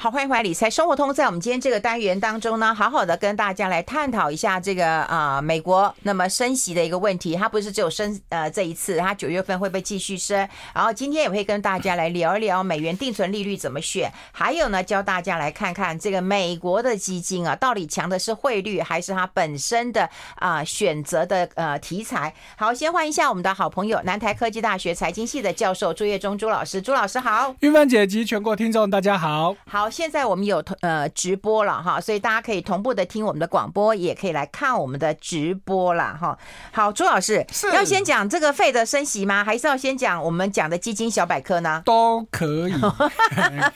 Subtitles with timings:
[0.00, 1.12] 好，欢迎回来，理财生活通。
[1.12, 7.34] 在我们今天这个单元当中呢，好好的跟大家来探讨一下这个啊、呃，美国那么升息的一个问题。
[7.34, 10.48] 它不是只有升呃这一次，它九月份会不会继续升？
[10.72, 20.04] 然后今天也会跟大家来聊一聊美元定存利率怎么选，还有呢，教大家来看看这个美国的基金啊，到底强的是汇率还是它本身的
[20.36, 22.32] 啊、呃、选择的呃题材？
[22.56, 29.87] 好，先欢迎一下我们的好朋友，南台科技大学财经系的教授朱月忠朱老师，朱老师好，玉芬姐及全国听众大家好，好。
[29.90, 36.38] 现在我们有呃直播了哈，所以大家可以同步的听我们的广播，也可以来看我们的直播了哈。
[36.72, 39.44] 好，朱老师是要先讲这个费的升息吗？
[39.44, 41.82] 还是要先讲我们讲的基金小百科呢？
[41.84, 42.72] 都可以，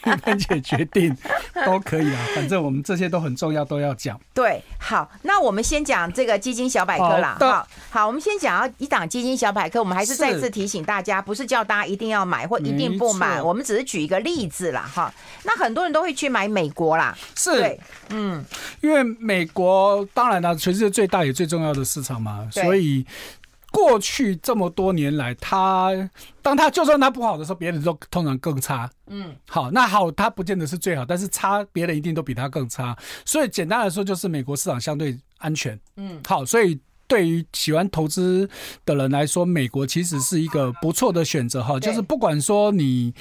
[0.05, 1.15] 韵芬姐决定
[1.65, 4.19] 都可以啊，反正我们这些都很重要，都要讲。
[4.33, 7.37] 对，好，那我们先讲这个基金小百科啦。
[7.39, 15.13] 好，好，我们先讲一档基金小百科，我们还是再次提醒大家，不是叫大家一定要买或一定不买，我们只是举一个例子啦哈。
[15.43, 18.43] 那很多人都会去买美国啦，是，嗯，
[18.81, 23.05] 因为美国当然了，全世界最大也最重要的市场嘛，所以
[23.71, 25.89] 过去这么多年来，他
[26.41, 38.49] 当他就算他不好的时候，别人都通常更差，嗯，好，那好，他不见得是最好，但是差别人一定都比他更差，所以简单来说，就是美国市场相对安全，嗯，好，所以对于喜欢投资
[38.85, 43.13] 的人来说，美国其实是一个不错的选择哈，就是不管说你。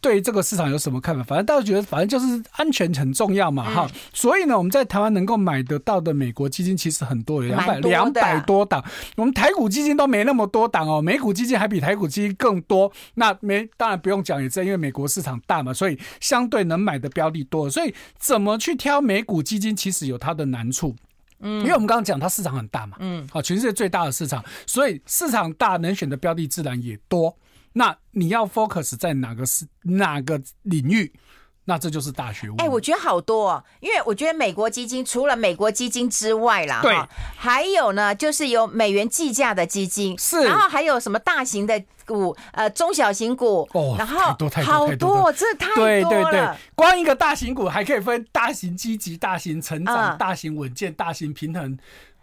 [0.00, 1.22] 对这个市场有什么看法？
[1.24, 4.00] 反正大家觉得，反正就是安全很重要嘛，哈、嗯。
[4.12, 8.84] 所以呢，我们在台湾能够买得到的美国基金其实很多，有两百两百多档。
[9.16, 12.92] 我们台股基金都没那么多档哦，美股基金还比台股基金更多。
[13.14, 17.68] 那没当然不用讲，也正因为美国市场大嘛，所以相对能买的标的多。
[17.68, 20.94] 所以怎么去挑美股基金，其实有它的难处。
[21.40, 27.36] 嗯，因为我们刚刚讲它市场很大嘛，嗯，好，全世界最大的市场，所以市场大，能选的标的自然也多。
[27.78, 31.12] 那你要 focus 在哪个是哪个领域？
[31.68, 32.60] 那这就是大学问。
[32.60, 36.96] 哎，我觉得好多哦，因为我觉得美国基金除了美国基金之外啦，对，
[37.36, 46.08] 还有呢，就是有美元计价的基金，是，然后还有什么大型的股，呃，中小型股，哦，然后好多太多太多，这太多了。
[46.08, 51.76] 对对对，光一个大型股还可以分大型积极、大型成长、大型稳健、大型平衡。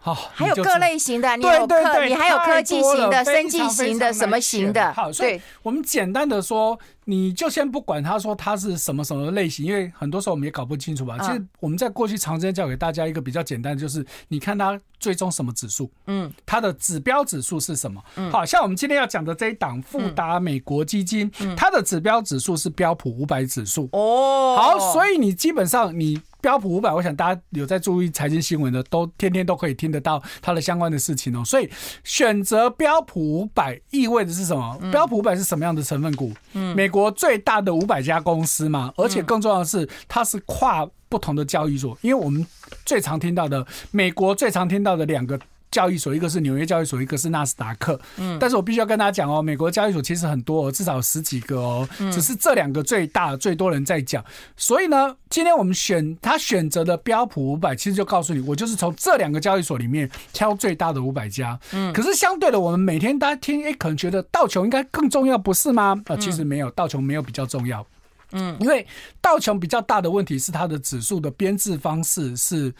[0.04, 4.92] 好，还有各类型的，你有科，你还有科技型的、生技型的、什么型的？
[4.92, 11.16] 好，所以我们简单的说，你就先不管他说它是什么什么类型，因为很多时候我们也搞不清楚吧。
[11.20, 17.98] 其实我们在过去长时间教给大家一个比较简单的，就是你看它最终什么指数，嗯，它的指标指数是什么？
[18.16, 23.88] 嗯，好像我们今天要讲的这一档富达美国基金，它的指标指数是标普五百指数。
[23.92, 26.20] 哦，好，所以你基本上你。
[26.44, 31.42] 标普五百，我想大家有在注意财经新闻的，都天天都可以听得到它的相关的事情哦。
[31.42, 31.70] 所以
[32.02, 34.78] 选择标普五百意味着是什么？
[34.92, 36.34] 标普五百是什么样的成分股？
[36.52, 42.46] 嗯，美国最大的五百家公司嘛，而且更重要的是，它是跨不同的交易所，因为我们
[42.84, 45.40] 最常听到的，美国最常听到的两个。
[45.74, 48.00] 交易所，一个是纽约交易所，一个是纳斯达克。
[48.16, 54.24] 嗯，但是我必须要跟大家讲哦，美国交易所其实很多，至少有十几个哦，只是这两个最大，最多人在讲。
[54.56, 61.58] 所以呢，今天我们选他选择的标普五百，其实就告诉你，我就是从这两个交易所里面挑最大的五百家。
[61.72, 66.00] 嗯，可是相对的，我们每天大家听，哎，可能觉得道琼应该更重要，不是吗？
[66.06, 67.84] 啊，其实没有，道琼没有比较重要。
[68.30, 68.86] 嗯，因为
[69.20, 72.72] 道琼比较大的问题是它的指数的编制方式是。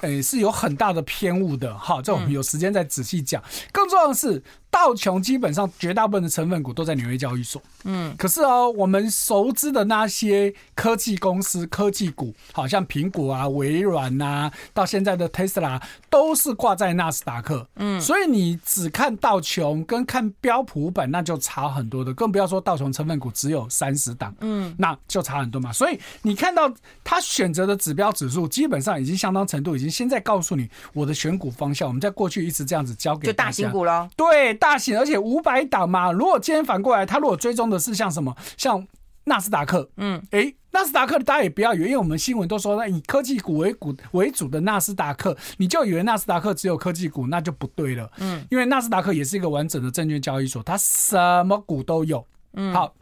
[0.00, 3.42] 诶，是有很大的偏误的，哈，这我们有时间再仔细讲。
[3.72, 4.42] 更重要的是。
[4.74, 15.80] 道琼基本上绝大部分的成分股都在纽约交易所，嗯，可是哦，我们熟知的那些科技公司、科技股，好像苹果啊、微软呐，到现在的 Tesla，
[16.10, 25.72] 都是挂在纳斯达克，嗯，所以你只看道琼跟看标普本，那就差很多的，更不要说道琼成分股只有三十档，嗯，那就差很多嘛。
[25.72, 26.68] 所以你看到
[27.04, 31.86] 他选择的指标指数，基本上已经相当程度，已经现在告诉你我的选股方向。
[31.86, 34.52] 我们在过去一直这样子教给就大型股咯，对。
[34.64, 36.10] 大型，而且五百档嘛。
[36.10, 38.86] 如果今天反过来，他如果追踪的是像什么，像
[39.24, 52.94] 纳斯达克，嗯，诶，纳斯达克大家也不要以为，因为我们新闻都说，那以科技股为股为主的纳斯达克，你就以为纳斯达克只有科技股，那就不对了，嗯，因为纳斯达克也是一个完整的证券交易所，它什么股都有，嗯，好。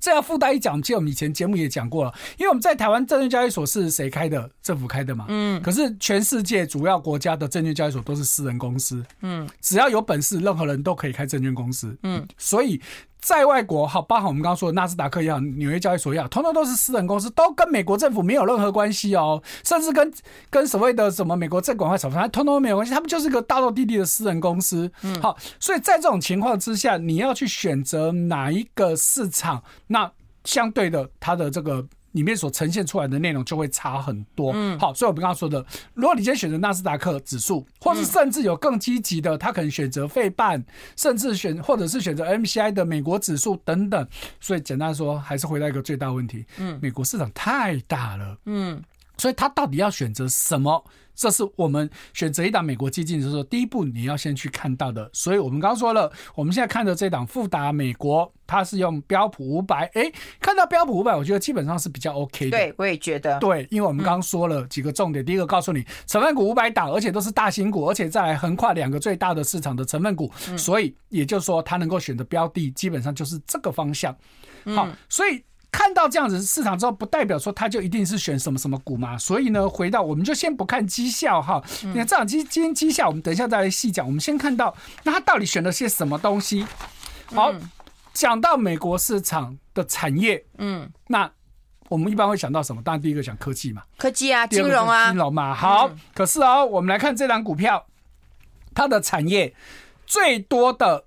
[0.00, 4.50] 这要附带一讲，其实我们以前节目也讲过了，因为我们在台湾证券交易所是谁开的？
[4.62, 5.26] 政府开的嘛。
[5.28, 5.60] 嗯。
[5.62, 9.04] 可是全世界主要国家的证券交易所都是私人公司。
[9.22, 9.48] 嗯。
[9.60, 11.96] 只要有本事，任何人都可以开证券公司。
[12.02, 12.26] 嗯。
[12.36, 12.80] 所以
[13.20, 20.12] 在外国，好，包含我们刚刚说的纳斯达克也好，纽约交易所也好，通通都是私人公司，都跟美国政府没有任何关系哦，甚至跟
[20.50, 24.90] 跟所谓的什么美国证管会什么，通通都没有关系，他们就是个大陆地地的私人公司。
[25.02, 25.20] 嗯。
[25.20, 29.62] 好，所以在这种情况之下，你要去选择哪一个市场？
[29.88, 30.10] 那
[30.44, 34.52] 相对的，它的这个里面所呈现出来的内容就会差很多。
[34.54, 35.64] 嗯，好，所以我们刚刚说的，
[35.94, 40.64] 如果你今天选择纳斯达克指数，或是甚至有更积极的，他可能选择费半，
[40.96, 44.08] 甚至选或者是选择 MCI 的美国指数等等。
[44.40, 48.82] 所以简单说，还是回到一个最大问题，嗯，美国市场太大了，嗯，
[49.18, 50.84] 所以他到底要选择什么？
[51.14, 55.10] 这是我们选择一档美国基金的时候，第一步你要先去看到的。
[55.12, 59.90] 所以我们刚刚说了，我们现在看的这档富达美国，它是用标普五百。
[59.94, 62.56] 哎，看到标普五百，我觉得基本上是比较 OK 的。
[62.56, 63.36] 对，我也觉得。
[63.40, 74.16] 对，因为我们刚刚说了几个重点，第一个告诉你成分股五百档，而且都是大型股，而且再来横跨两个最大的市场的成分股，所以也就是说，它能够选的标的基本上就是这个方向。
[74.76, 75.42] 好，所以。
[75.70, 79.18] 看到这样子市场之后，不代表说他就一定是选什么什么股嘛。
[79.18, 81.62] 所以呢，回到我们就先不看绩效哈。
[81.82, 84.06] 你看这档基金绩效，我们等一下再来细讲。
[84.06, 84.74] 我们先看到
[85.04, 86.66] 那他到底选了些什么东西。
[87.26, 87.52] 好，
[88.14, 91.30] 讲到美国市场的产业，嗯，那
[91.90, 92.82] 我们一般会想到什么？
[92.82, 95.54] 当然第一个讲科技嘛，科技啊，金融啊，金融嘛。
[95.54, 97.86] 好，可是哦，我们来看这档股票，
[98.74, 99.54] 它的产业
[100.06, 101.04] 最多的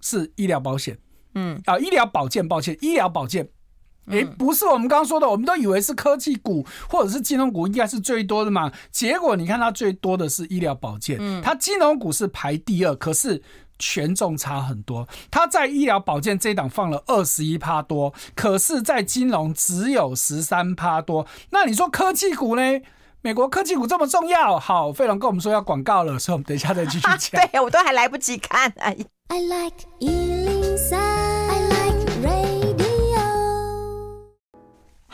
[0.00, 0.96] 是医疗保险，
[1.34, 3.48] 嗯啊，医疗保健，抱歉，医疗保健。
[4.06, 8.70] 哎，不是我们刚刚说的，我们都以为是科技股或者是金融股应该是最多的嘛。
[8.90, 13.42] 结果你看它最多的是医疗保健，它金融股是排第二，可是
[13.78, 15.08] 权重差很多。
[15.30, 21.26] 它在医疗保健这一档放了二十一趴多，可是在金融只有十三趴多。
[21.50, 22.62] 那你说科技股呢？
[23.22, 24.58] 美国科技股这么重要？
[24.58, 27.40] 好，费龙跟我们说要广告了，所以我们等一下再继续讲。
[27.50, 28.70] 对，我都还来不及看。
[28.76, 28.94] 哎。
[29.28, 29.86] I like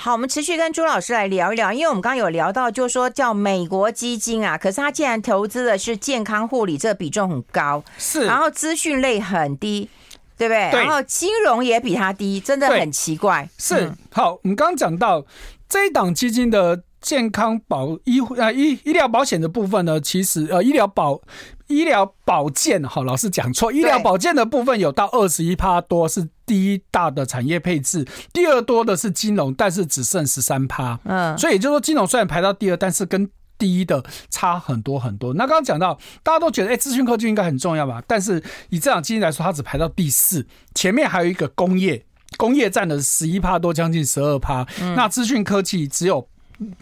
[0.02, 9.90] 好，我们持续跟朱老师来聊一聊，因为我们刚刚有聊到，就是说叫美国基金啊，可是他既然投资的是健康护理，这个比重很高，是，然后资讯类很低，
[10.38, 10.70] 对不对？
[10.70, 13.46] 对，然后金融也比它低，真的很奇怪。
[13.58, 15.22] 是，嗯、好，我们刚刚讲到
[15.68, 21.20] 这一档基金的健康保医呃医医疗保险的部分呢，其实呃医疗保。
[21.66, 23.70] 医疗保健，好，老师讲错。
[23.70, 28.04] 医疗保健的部分有到二十一趴多，是第一大的产业配置。
[28.32, 30.98] 第二多的是金融，但是只剩十三趴。
[31.04, 35.32] 嗯，所以也就是说，金融虽然排到第二，但是跟第一的差很多很多。
[35.34, 38.02] 那刚刚讲到，大家都觉得，哎，资讯科技应该很重要吧？
[38.04, 40.44] 但是以这场基金来说，它只排到第四，
[40.74, 42.04] 前面还有一个工业，
[42.36, 44.66] 工业占了十一趴多，将近十二趴。
[44.96, 46.26] 那资讯科技只有。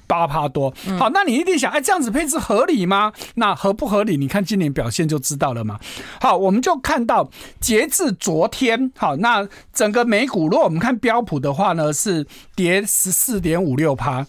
[0.06, 3.12] 八趴多，好，那你一定想，哎，这样子配置合理吗？
[3.34, 4.16] 那合不合理？
[4.16, 5.78] 你看今年表现就知道了嘛。
[6.20, 7.30] 好，我们就看到
[7.60, 12.26] 截至昨天，好，那整个美股，如果我们看标普的话呢，是
[12.56, 14.26] 跌十四点五六趴。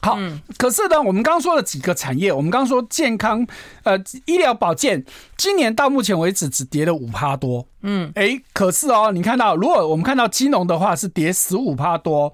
[0.00, 0.16] 好，
[0.56, 3.44] 可是呢，我们刚刚说了几个产业，我们刚刚说健康，
[3.82, 5.04] 呃，医疗保健，
[5.36, 7.66] 今年到目前为止只跌了五趴多。
[7.82, 12.32] 嗯，哎，可是哦，你看到，如果我们看到金融的话，是跌十五趴多。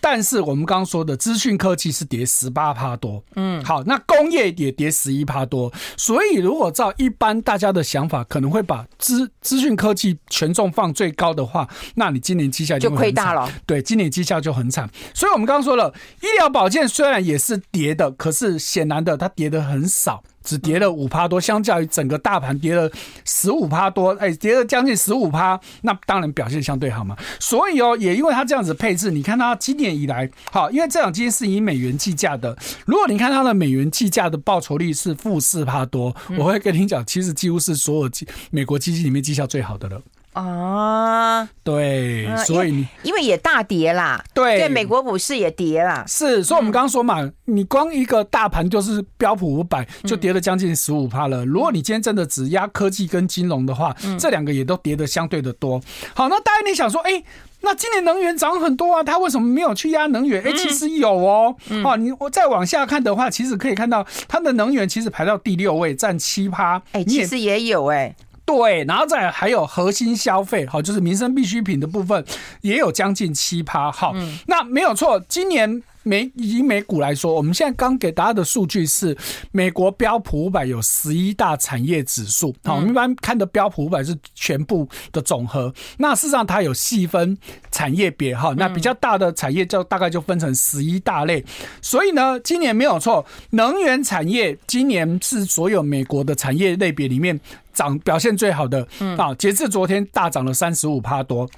[0.00, 13.50] 但是我们刚刚说的资讯科技是跌十八趴多，嗯，好，那工业也跌十一趴多，所以如果照一般大家的想法，可能会把资资讯科技权重放最高的话，那你今年绩效就亏大了。
[13.66, 14.88] 对，今年绩效就很惨。
[15.14, 15.92] 所以我们刚刚说了，
[16.22, 20.22] 医疗保健虽然也是跌的，可是显然的它跌的很少。
[20.42, 22.90] 只跌了五趴多，相较于整个大盘跌了
[23.24, 27.16] 十五趴多，哎，跌了将近十五趴，那当然表现相对好嘛。
[27.38, 32.56] 所以哦，也因为它这样子配置，你看它今年以来，好，因为这两基金是以美元计价的，
[32.86, 40.00] 如果你看它的美元计价的报酬率是负四趴多，我会跟你讲，其实几乎是所有基美国基金里面绩效最好的了。
[40.32, 51.44] 啊，对，所以你因为也大跌啦，对，对，美国股市也跌啦，是，所以我们刚刚说嘛，你光一个大盘就是标普五百就跌了将近十五趴了。
[51.44, 55.80] 如果你今天真的只压科技跟金融的话，这两个也都跌的相对的多。
[56.14, 57.22] 好，那大家你想说，哎，
[57.62, 60.40] 那今年能源涨很多啊，它为什么没有去压能源？
[60.44, 66.80] 哎，其实有哦，哦，你我再往下看的话，其实可以看到它的能源其实排到第六位，占七趴。
[66.92, 68.14] 哎，其实也有哎。
[68.56, 72.24] 对，然后再还有核心消费，好，就是民生必需品的部分，
[72.62, 74.14] 也有将近七趴，好，
[74.46, 75.82] 那没有错，今年。
[76.02, 79.14] 美以美股来说，我们现在刚给大家的数据是
[79.52, 82.56] 美国标普五百有十一大产业指数。
[82.64, 85.70] 好，我们一般看的标普五百是全部的总和。
[85.98, 87.36] 那事实上它有细分
[87.70, 91.44] 产业别哈，那比较大的产业就大概就分成十一大类。
[91.82, 97.38] 所以呢，今年没有错，能源产业今年是所有美国的产业类别里面
[97.80, 98.86] 涨表现最好的。
[99.16, 101.48] 啊，截至昨天大涨了三十五趴多。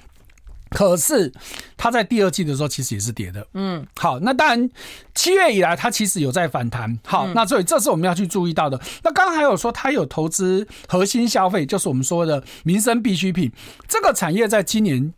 [0.69, 1.31] 可是，
[1.77, 3.45] 它在第二季的时候其实也是跌的。
[3.53, 4.69] 嗯，好，那当然，
[5.13, 6.97] 七月以来它其实有在反弹。
[7.05, 8.79] 好，那所以这是我们要去注意到的。
[9.03, 13.51] 那刚刚还有说它有投资核心消费，就是我们说的民生必需品。
[13.87, 15.13] 这个产业在今年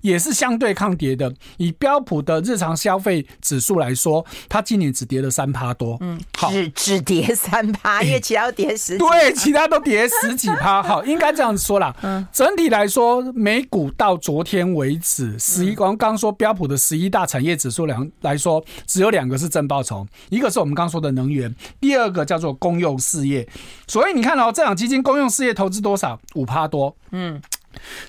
[0.00, 1.32] 也是相对抗跌的。
[1.56, 5.96] 以标普的日常消费指数来说，它今年只跌了三趴多。
[6.00, 8.98] 嗯，好，只 只跌三趴， 因为其他都跌十几。
[8.98, 10.82] 对，其他都跌十几趴。
[10.84, 11.94] 好，应该这样子说啦。
[12.02, 23.46] 嗯，整体来说，美股到昨天为止，十一刚刚说标普的十一大产业指数两来说，只有两个是正报酬，一个是我们刚说的能源，第二个叫做公用事业。
[23.86, 26.20] 所以你看哦，这两基金公用事业投资多少？
[26.34, 26.94] 五趴多。
[27.12, 27.40] 嗯。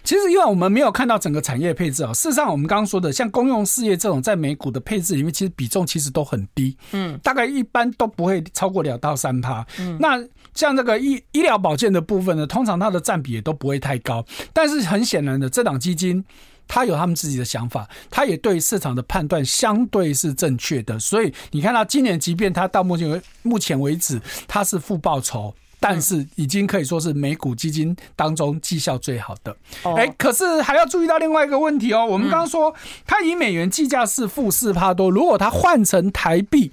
[0.04, 9.66] 其实，因为我们没有看到整个产业配置啊，事实上，我们刚刚说的像公用事业这种，在美股的配置里面，其实比重其实都很低，嗯，大概一般都不会超过两到三趴。
[9.80, 14.26] 嗯，那像这个医医疗保健的部分呢，通常它的占比也都不会太高。
[14.54, 16.24] 但是很显然的，这档基金
[16.68, 20.98] 它有他们自己的想法，它也对市场的判断相对是正确的。
[21.00, 25.54] 所以你看到今年，即便它到目前为目前为止，它是负报酬。
[25.88, 29.56] 但是已经可以说是美股基金当中绩效最好的。
[29.96, 32.04] 哎，可是还要注意到另外一个问题哦。
[32.04, 32.74] 我们刚刚说，
[33.06, 36.72] 它以美元计价是负四趴多，如果它换成台币，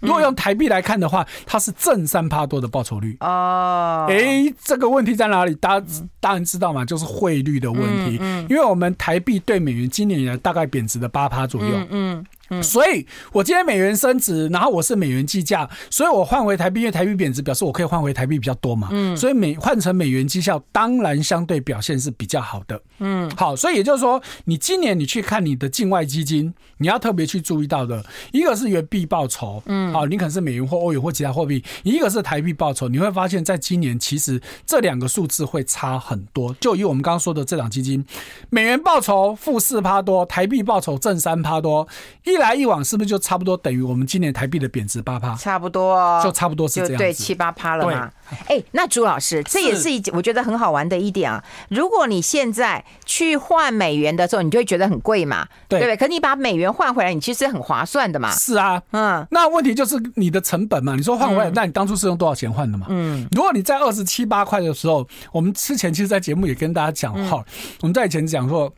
[0.00, 3.16] 如果用台币来看的话，它是正三趴多的报酬率。
[3.20, 5.54] 啊，哎，这个问题在哪里？
[5.54, 5.86] 大家
[6.20, 8.18] 当然知道嘛，就是汇率的问题。
[8.20, 11.86] 嗯，因为我们台币对美元今年以来大概贬值的八趴左右。
[11.88, 12.22] 嗯。
[12.60, 18.88] 所以，我今天美元升值，然后我是美元计价，所以我换回台币，因为台币贬值，表示我可以换回台币比较多嘛。
[18.90, 22.82] 嗯，所以美换成美元绩效，当然相对表现是比较好的。
[22.98, 36.54] 嗯，好，所以也就是说，你今年你去看你的境外基金，你要特别去注意到的，一个是元币报酬，嗯，好，你可能是美元或欧元或其他货币，一个是台币报酬，你会发现在今年其实这两个数字会差很多。
[36.60, 38.04] 就以我们刚刚说的这档基金，
[38.50, 41.88] 美元报酬负四趴多，台币报酬正三趴多，
[42.24, 42.41] 一。
[42.42, 45.34] 来一往是不是就差不多等于我们今年台币的贬值八趴？
[45.36, 48.10] 差不多，就差不多是这样，对，七八趴了嘛。
[48.46, 51.42] 哎、欸，那朱老师，这也是一我觉得很好玩的一点啊。
[51.68, 55.96] 如果你现在去换美元的时候，你就会觉得很贵嘛，对不对？
[55.96, 58.30] 可你把美元换回来，你其实很划算的嘛。
[58.30, 60.94] 是啊，嗯，那问题就是你的成本嘛。
[60.96, 62.86] 你说换回来，那你当初是用多少钱换的嘛？
[62.88, 67.44] 嗯，如果你在二十七八块的时候，我们之前其实，在节目也跟大家讲哈，
[67.82, 68.72] 我们在以前讲说。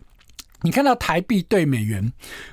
[0.65, 2.11] 你看到台币兑美元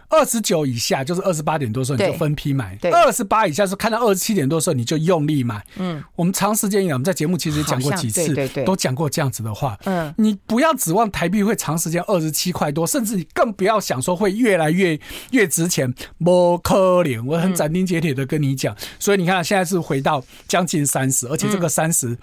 [0.09, 5.65] 二十九以下，就是二十八点多的时候，你就分批买；二十八以下是看到二十七点多的时候，你就用力买。
[5.77, 9.79] 嗯，我们长时间以来，我们在节目其实也讲过几次，对对对，都讲过这样子的话。
[9.85, 14.99] 嗯，你不要指望台币会长时间二十七块多，甚至你更不要想说会越来越
[15.31, 15.93] 越值钱。
[16.23, 18.75] 不可能，我很斩钉截铁的跟你讲。
[18.99, 22.17] 所以你看，现在是回到将近三十，而且这个三十。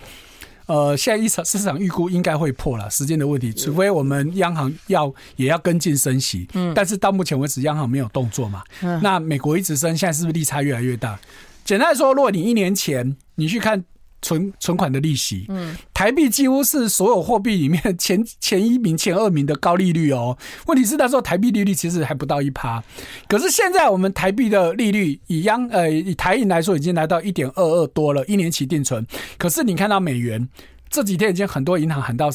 [0.68, 11.18] 呃，现在市场市场预估应该会破了，时间的问题，除非我们央行要也要跟进升息，嗯，但是到目前为止央行没有动作嘛，嗯，那美国一直升，现在是不是利差越来越大？
[11.64, 13.84] 简单来说，如果你一年前你去看。
[14.20, 20.37] 存存款的利息，嗯，台币几乎是所有货币里面 前前一名、前二名的高利率哦。
[20.66, 22.82] 问题是那时候台币利率其实还不到一趴，
[23.28, 29.06] 可是现在我们台币的利率以央呃以台银来说已经来到一点二二多了，一年期定存。
[29.38, 30.48] 可是你看到美元
[30.90, 32.28] 这几天已经很多银行喊到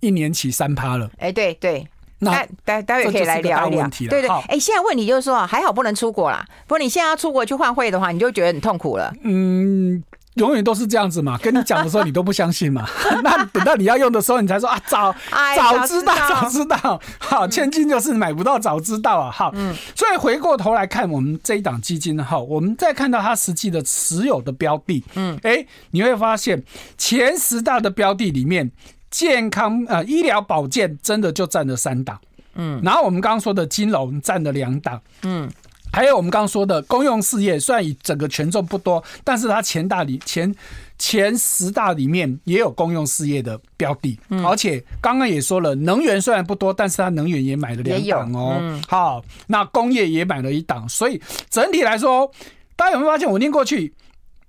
[0.00, 1.10] 一年期三趴了。
[1.16, 1.86] 哎，对对，
[2.18, 3.88] 那待待会可以来聊一聊。
[3.88, 9.14] 对对，哎，现在问题就是说还好不能出国啦，不过你现在要出国去换汇的话，你就觉得很痛苦了。
[9.22, 10.02] 嗯。
[10.34, 12.88] 永远都是这样子嘛，跟你讲的时候你都不相信嘛，
[13.22, 26.62] 那等到你要用的时候你才说啊，早早知道早知道，好，千金就是买不到早知道啊，好，嗯，所以回过头来看我们这一档基金哈，我们再看到它实际的持有的标的，嗯，哎，你会发现
[26.96, 28.70] 前十大的标的里面，
[29.10, 32.18] 健康呃医疗保健真的就占了三档，
[32.54, 35.50] 嗯，然后我们刚刚说的金融占了两档，嗯。
[35.92, 40.52] 还有我们刚刚说的公用事业，虽然以整个权重不多，但是它前大里前
[40.98, 48.56] 前十大里面也有公用事业的标的，嗯、而且刚刚也说了，能源虽然不多，但是它能源也买了两档哦。
[48.58, 51.20] 嗯、好，那工业也买了一档，所以
[51.50, 52.30] 整体来说，
[52.74, 53.92] 大家有没有发现我念过去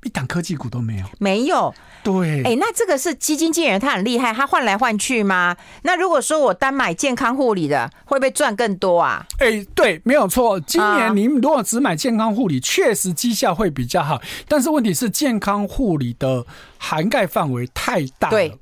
[0.03, 1.05] 一档科技股都没有？
[1.19, 1.73] 没有。
[2.03, 5.55] 对，哎、欸，那这个是基金经理人，他很厉害，他换来换去吗？
[5.83, 9.25] 那如果说我单买健康护理的，会不会赚更多啊？
[9.39, 10.59] 哎、欸，对，没有错。
[10.59, 14.21] 今年您如果只买健康护理，确实绩效会比较好。
[14.47, 16.45] 但是问题是，健康护理的
[16.77, 18.59] 涵盖范围太大了。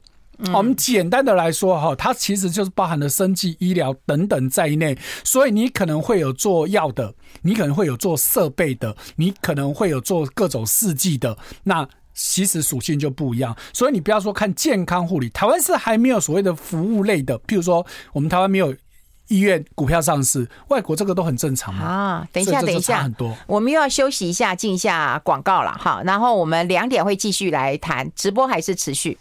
[0.54, 4.98] 我们简单的来说哈，它其实就是包含了生技、医疗等等在内。
[5.24, 11.38] 所以你可能会有做药的，你可能会有做设备的，你可能会有做各种试剂的。
[11.64, 18.76] 那其实属性就不一样，所以你不要说看健康护理，台湾是还没有所谓的服务类的，譬如说我们台湾没有
[19.28, 21.86] 医院股票上市，外国这个都很正常嘛。
[21.86, 29.18] 啊，等一下，等一下，很多，我们又要休息一下，进一下广告了，好，然后我们两点会继续来谈，直播还是持续。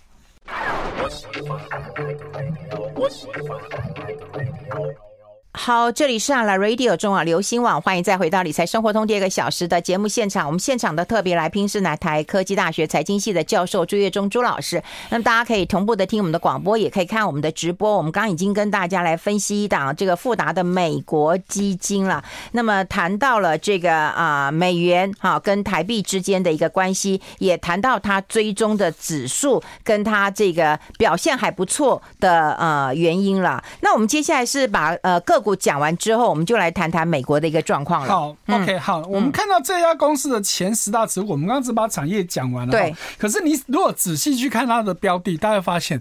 [5.63, 10.47] 好，这里是啊 Radio 中啊流行网，欢迎再回到理财生活通第二个小时的节目现场。
[10.47, 14.83] 我们现场的特别来宾是南台科技大学财经系的教授朱月忠朱老师。
[15.11, 17.95] 那么大家可以同步的听我们的广播，也可以看我们的直播。
[17.95, 22.25] 我们刚刚已经跟大家来分析一档这个富达的美国基金了。
[22.53, 33.63] 那么谈到了这个啊美元哈跟台币之间的一个关系，也谈到它追踪的指数跟它这个表现还不错的呃原因了。
[33.83, 35.61] 那我们接下来是把呃个股。
[35.61, 38.09] 讲完之后，我们就来谈谈美国的一个状况了。
[38.09, 42.71] 好，OK，好，我们看到这家公司的前十大持股，我们刚刚只把产业讲完了。
[42.71, 46.01] 对，可是你如果仔细去看它的标的，大家会发现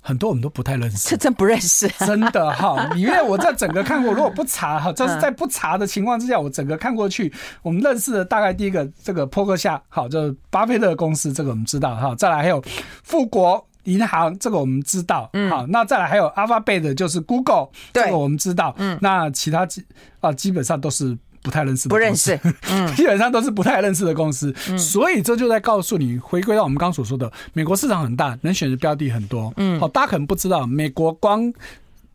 [0.00, 2.90] 很多我们都不太认识，这真不认识，真的哈。
[2.96, 12.14] 因为我在整个看过，如果不查哈，就是在不查的情况之下，我整个看过去，我们认识的大概第一个这个波克夏，好，就是巴菲特的公司，这个我们知道哈。
[12.16, 12.62] 再来还有
[13.04, 13.66] 富国。
[13.86, 19.82] 银行这个我们知道，嗯，好，那再来还有 Alphabet 就是 Google，这个我们知道，嗯，那其他基
[20.20, 22.38] 啊基本上都是不太认识的，不认识，
[22.70, 31.52] 嗯，基本上都是不太认识的公司，嗯，所以这就在告诉你，回归到我们刚刚所说的，美国市场很大，能选的标的很多，嗯，好，大家可能不知道，美国光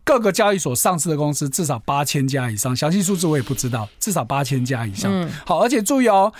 [0.03, 6.33] 各个交易所上市的公司至少八千家以上，详细数字我也不知道，至少八千家以上，嗯，好，而且注意哦。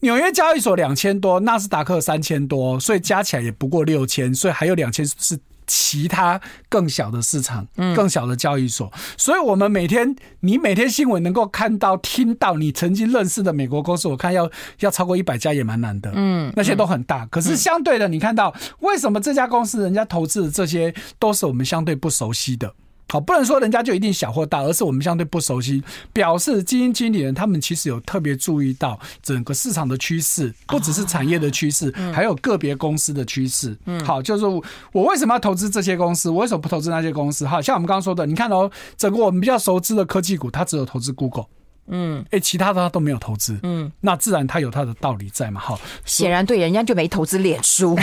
[0.00, 8.92] 纽约交易所两千多，纳斯达克三千多，所以加起来也不过六千，所以还有两千是其他更小的市场，更小的交易所。
[9.16, 16.10] 所以，我们每天你每天新闻能够看到、听到你曾经认识的美国公司，我看要要超过一百家也蛮难的。
[16.14, 22.74] 嗯，那些都很大，可是相对的，你看到为什么这家公司人家投资的这些都是我们相对不熟悉的？
[23.10, 33.76] 好，不能说人家就一定小或大，而是我们相对不熟悉，表示基金经理人他们其实有特别注意到整个市场的趋势，不只是产业的趋势，还有个别公司的趋势。
[33.86, 34.44] 嗯，好，就是
[34.92, 37.44] 我为什么要投资这些公司，我为什么不投资那些公司？
[37.44, 41.46] 好，像我们刚刚说的，你看哦，整个我们比较熟知的科技股，它只有投资 Google。
[41.90, 47.98] 嗯，哎，其他的他都没有投资，嗯，那自然他有他的道理在嘛，好，显然对，人家就没投资脸书。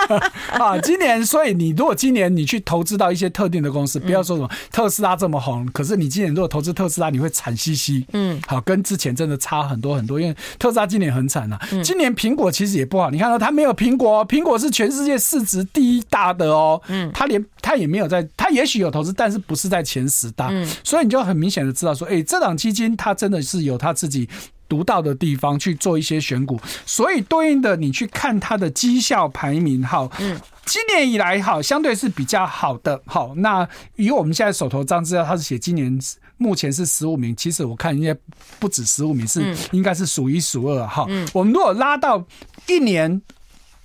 [0.58, 0.78] 啊。
[0.82, 11.58] 今年，所以你如果今年你去投资到一些特定的公司，不要说什么特斯拉这么红，可是你今年如果投资特斯拉，你会惨兮兮，嗯，好，跟之前真的差很多很多，因为特斯拉今年很惨啊。
[11.82, 20.50] 今年苹果其实也不好，你看到它没有苹果，苹果是全世界市值第一大的哦，嗯，它连它也没有在，它也许有投资，但是不是在前十大，
[20.84, 23.29] 所以你就很明显的知道说，哎，这档基金它真。
[23.30, 24.28] 真的是有他自己
[24.68, 35.96] 独到的地方去做一些选股，所以对应的你去看它的绩效排名，哈，嗯，今年以来好，相对是比较好的，好，那以我们现在手头张资料，他是写今年
[36.38, 38.12] 目前是十五名，其实我看应该
[38.58, 42.24] 不止十五名，是应该是数一数二，哈，我们如果拉到
[42.66, 43.22] 一年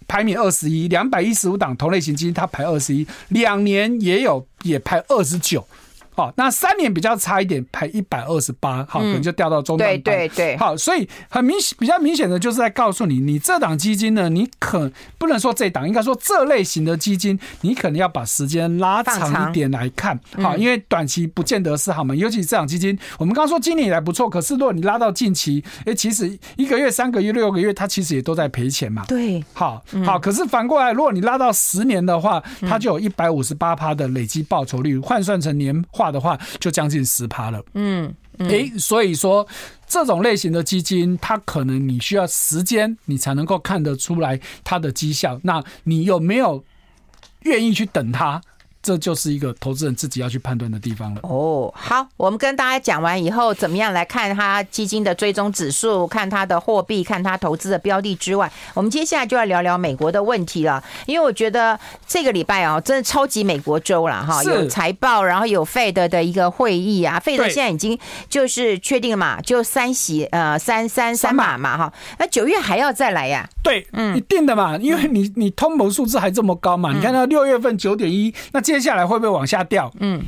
[0.08, 5.68] 排名二十一，两百一十五档同类型基金，它排二十一，两年也有也排二十九。
[6.15, 10.01] 好，那三年比较差一点，排一百二十八，好，可能就掉到中段班。
[10.01, 10.58] 对对对。
[10.58, 20.19] 好，所以很明显，比较明显的就是在告诉你，你这档基金呢，你可不能说这档，应该说这类型的基金，你可能要把时间拉长一点来看。
[20.41, 22.15] 好，因为短期不见得是好嘛。
[22.15, 29.04] 尤其这档基金，我们刚刚说今年以来不错，可是如果你拉到近期，哎，其实一个月、三个月、六个月，它其实也都在赔钱嘛。
[29.08, 29.43] 对。
[29.54, 37.63] 好，好，可是反过来，如果你拉到十年的话，它就有一百五十八趴的累积报酬率，换算成年化的话，就将近十趴了。
[37.74, 39.48] 嗯，诶、欸，所以说
[39.88, 45.39] 这种类型的基金，它可能你需要时间，你才能够看得出来它的绩效。
[45.44, 46.63] 那你有没有
[47.41, 48.41] 愿意去等它？
[48.86, 51.21] 这就是一个投资人自己要去判断的地方了。
[51.24, 60.84] 哦，好，我们跟大家讲完以后，怎么样来看它基金的追踪指数，看它的货币，看它投资的标的之外，我们接下来就要聊聊美国的问题了。
[61.08, 67.98] 因为我觉得这个礼拜啊，真的超级美国周了哈，有财报，然后有费德的一个会议啊费德现在已经
[68.30, 73.50] 就是确定了嘛，就三席呃三三三码嘛哈，那九月还要再来呀？
[73.63, 79.90] 对，嗯，一定的嘛，因为你你通膨数字还这么高嘛，你看到六月份九点一，那接下来会不会往下掉？
[80.02, 80.22] 嗯，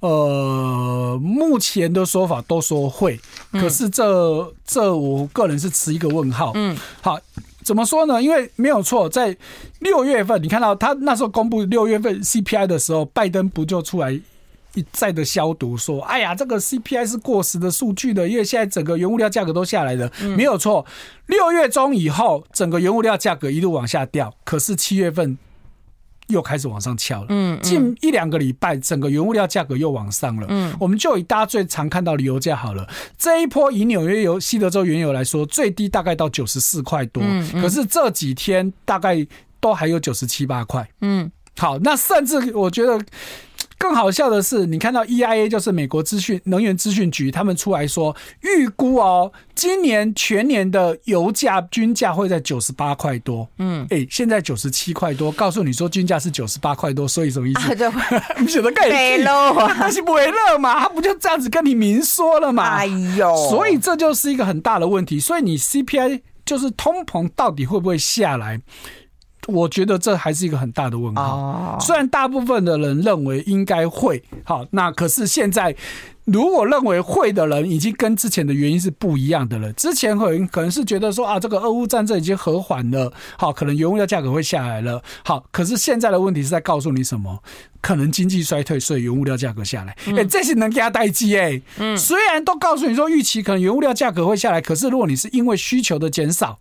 [0.00, 3.20] 呃，目前的说法都说会，
[3.52, 6.52] 可是这这我个人是持一个问号。
[6.54, 7.18] 嗯，好，
[7.62, 8.22] 怎么说呢？
[8.22, 9.36] 因为没有错，在
[9.80, 20.86] 六月份你看到他那时候公布六月份 CPI 的时候，拜登不就出来一再的消毒说：“哎呀，这个 CPI 是过时的数据的，因为现在整个原物料价格都下来了。”没有错，
[21.26, 25.36] 六月中以后，整个原物料价格一路往下掉，可是七月份。
[26.30, 32.88] 又开始往上翘了，嗯，近一两个礼拜，整个原物料价格又往上了，嗯，我们就以大家最常看到的油价好了，
[33.18, 39.26] 这一波以纽约油、西德州原油来说，最低大概到九十四块多，嗯，可是这几天大概
[39.60, 42.98] 都还有九十七八块，嗯，好，那甚至我觉得
[43.80, 53.48] 更好笑的是，你看到 EIA 就是美国资讯能源资讯局，他们出来说预估哦，今年全年的油价均价会在九十八块多。
[53.56, 57.74] 嗯，哎，现在九十七块多，告诉你说均价是九十八块多，所以什么意思？
[58.38, 59.72] 你 晓得盖北楼啊？
[59.72, 60.78] 他是不会乐嘛？
[60.80, 62.76] 他不就这样子跟你明说了嘛？
[62.76, 65.18] 哎呦，所以这就是一个很大的问题。
[65.18, 68.60] 所以你 CPI 就是通膨到底会不会下来？
[69.48, 71.78] 我觉得这还是一个很大的问号。
[71.80, 75.74] 虽然大部分的人认为应该会好，那可是现在
[76.24, 79.72] 如果认为会的人，已经跟之前的原因是不一样的了。
[79.72, 85.02] 之前可能可能是觉得说啊，这个俄乌战争已经和缓了，好，可能原物料价格会下来了。
[85.24, 87.42] 好，可是现在的问题是在告诉你什么？
[87.80, 89.96] 可能经济衰退，所以原物料价格下来。
[90.16, 91.60] 哎，这是能给他待机哎。
[91.78, 96.58] 嗯，虽然都告诉你说预期可能原物料价格会下来，可是如果你是因为需求的减少。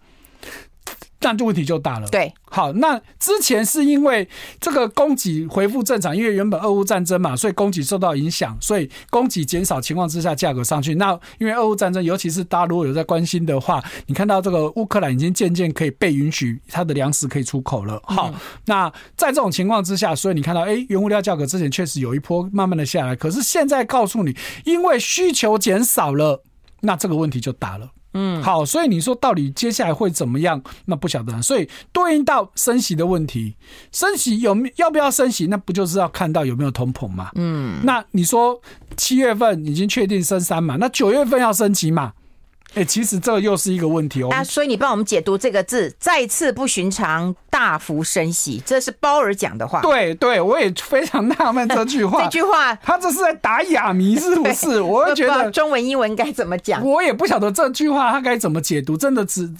[1.21, 2.07] 那就问题就大了。
[2.07, 4.27] 对，好，那之前是因为
[4.59, 10.95] 这个供给恢复正常，因为原本俄乌战争嘛，所以供给受到影响，所以供给减少情况之下，价格上去。
[10.95, 18.01] 那因为俄乌战争，尤其是大家如果有在关心的话，你看到这个乌克兰已经渐渐可以被允许它的粮食可以出口了。
[18.05, 18.33] 好，
[18.65, 26.43] 那在这种情况之下，所以你看到，哎，原物料价格之前确实有一波慢慢的下来，可是现在告诉你，因为需求减少了，
[26.81, 27.89] 那这个问题就大了。
[28.13, 30.61] 嗯，好，所以你说到底接下来会怎么样？
[30.85, 31.41] 那不晓得。
[31.41, 33.55] 所以对应到升息的问题，
[33.91, 35.47] 升息有要不要升息？
[35.47, 37.29] 那不就是要看到有没有通膨嘛？
[37.35, 38.59] 嗯，那你说
[38.97, 40.77] 七月份已经确定升三嘛？
[40.77, 42.13] 那九月份要升级嘛？
[42.75, 44.27] 哎、欸，其实这又是一个问题哦。
[44.29, 49.81] 那所以你帮我们解读这个字，再次不寻常，大幅升息，这是鲍尔讲的话。
[49.81, 52.21] 对对，我也非常纳闷这句话。
[52.25, 54.79] 这句话，他这是在打哑谜是不是？
[54.79, 56.85] 我会觉得 中文、英文该怎么讲？
[56.85, 59.51] 我也不晓得这句话他该怎么解读，真的只。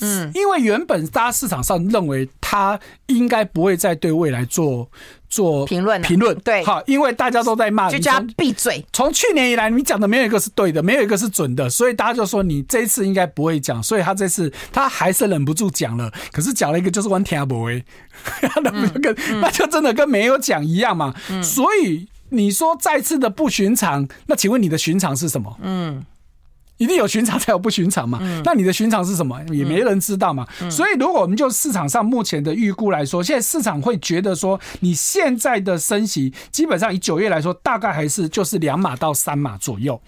[0.00, 4.88] 嗯，因为原本大家市场上认为他应该不会再对未来做
[5.28, 8.84] 做评论评论，对，好，因为大家都在骂，就叫他闭嘴。
[8.92, 17.84] 从去年以来，你讲的没有一个是对的，没有一个是准的，所以大家就说你这一次应该不会讲，所以他这次他还是忍不住讲了，可是讲了一个就是完全不会，
[19.02, 21.14] 跟那就真的跟没有讲一样嘛。
[21.42, 25.56] 所以你说再次的不寻常，那请问你的寻常是什么？
[25.62, 26.04] 嗯。
[26.84, 28.18] 一定有寻常才有不寻常嘛？
[28.20, 29.40] 嗯、那你的寻常是什么？
[29.50, 30.46] 也没人知道嘛。
[30.70, 39.98] 所以，如果我们就市场上目前的预估来说，现在市场会觉得说，你现在的升息基本上以九月来说，大概还是就是两码到三码左右。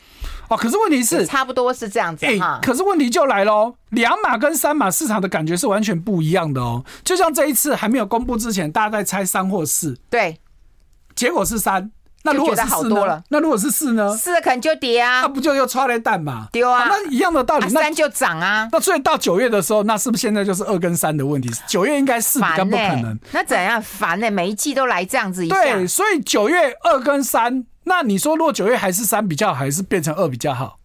[0.48, 2.60] 哦，可是问题是差不多是这样子哈、欸。
[2.60, 6.84] 可是问题就来喽，两码跟三码市场的感觉是完全不一样的哦。
[7.02, 10.38] 就像这一次还没有公布之前，大家在猜三或四，对，
[11.14, 11.90] 结果是三。
[12.26, 13.22] 那如果是四呢？
[13.28, 14.16] 那如果是四呢？
[14.16, 16.48] 四可能就跌啊，那不就又剉咧等嘛？
[16.50, 17.72] 丢啊，那一样的道理。
[17.72, 18.68] 那三就涨啊。
[18.72, 21.48] 那所以到九月的时候，那是不是现在就是二跟三的问题？
[21.68, 23.16] 九月应该四，比较不可能。
[23.30, 24.28] 那怎样烦呢？
[24.30, 25.54] 每一季都来这样子一下。
[25.54, 30.80] 对，所以九月二跟三，那你说如果九月还是三比较好，还是变成二比较好？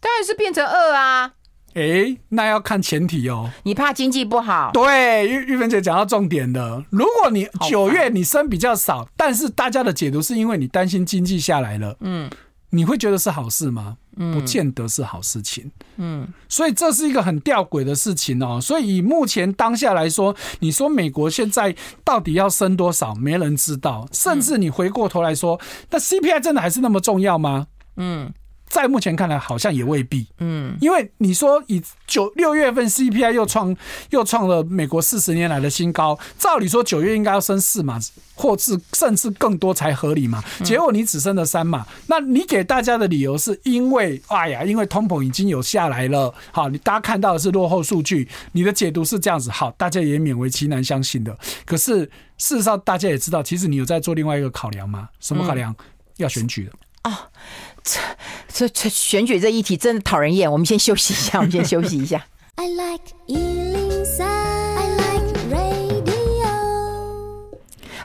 [0.00, 1.32] 当然是变成二啊。
[1.76, 3.50] 哎、欸，那要看前提哦。
[3.62, 4.70] 你怕经济不好？
[4.72, 6.82] 对，玉玉芬姐讲到重点了。
[6.88, 12.30] 如果你九月你升比较少，但是大家的解读是因为你担心经济下来了，嗯，
[12.70, 13.98] 你会觉得是好事吗？
[14.16, 15.70] 嗯，不见得是好事情。
[15.98, 18.58] 嗯，所以这是一个很吊诡的事情哦。
[18.58, 24.08] 所以以目前当下来说，你说美国现在到底要升多少，没人知道。
[24.12, 25.60] 甚至你回过头来说，
[25.90, 27.66] 那 CPI 真的还是那么重要吗？
[27.98, 28.32] 嗯。
[28.68, 30.26] 在目前看来，好像也未必。
[30.38, 33.74] 嗯，因为你说以九六月份 CPI 又创
[34.10, 37.98] 又创了美国四十年来的新高，照理说九月应该要升四码，
[38.34, 40.42] 或至甚至更多才合理嘛。
[40.64, 46.34] 结果你只升了三码，那你给大家的理由是因为，哎呀，因为通膨已经有下来了。
[46.50, 49.50] 好，你大家看到的是落后数据，你的解读是这样子。
[49.50, 51.36] 好，大家也勉为其难相信的。
[51.64, 52.04] 可是
[52.36, 55.08] 事实上，大家也知道，其实你有在做另外一个考量吗？
[55.20, 55.74] 什么考量？
[56.16, 57.28] 要选举了啊。
[57.86, 58.00] 这
[58.52, 62.26] 这这选举这议题真的讨人厌，我们先休息一下，我们先休息一下。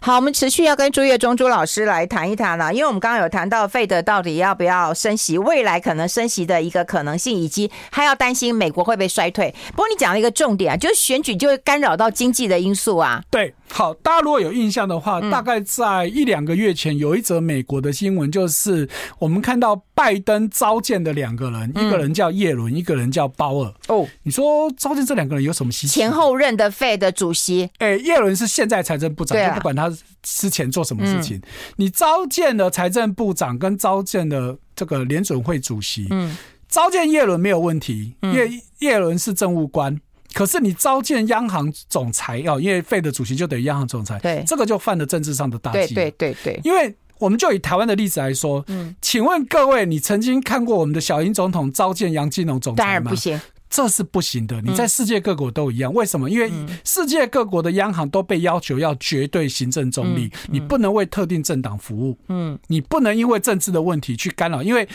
[0.03, 9.53] 好，我们持续要跟朱月忠朱老师来谈一谈了，因为我们刚刚有谈到费德到底要不要升息，未来可能升息的一个可能性，以及还要担心美国会被衰退。
[9.69, 13.23] 不过你讲了一个重点啊，就是选举就会干扰到经济的因素啊。
[13.29, 23.71] 对，好，大家如果有印象的话，大概在一两个月前有一则美国的新闻，就是我们看到拜登召见的两个人，一个人叫叶伦，一个人叫鲍尔。
[23.87, 25.99] 哦，你说召见这两个人有什么稀奇？
[25.99, 29.90] 前后任的费德主席，哎，叶伦是现在财政部长，就不管他。
[30.23, 31.37] 之前做什么事情？
[31.37, 31.41] 嗯、
[31.77, 36.07] 你召见了财政部长，跟召见了这个联准会主席。
[36.11, 39.99] 嗯，召见叶伦没有问题，因为叶伦是政务官。
[40.33, 45.93] 可是你召见央行总裁哦，因为费的主席就等于央行总裁，对，这个就犯了政治上的大忌。
[45.93, 52.85] 对对对对，因为我们就以台湾的例子来说，嗯，请问各位，你曾经看过我们的小英总统召见杨金龙总裁吗？
[52.85, 53.39] 当然不行。
[53.71, 55.91] 这是不行的，你在世界各国都一样。
[55.91, 56.29] 为什么？
[56.29, 56.51] 因为
[56.83, 64.87] 世界各国的央行都被要求要绝对行政中立，你不能为特定政党服务，嗯，你不能因为政治的问题去干扰，因为。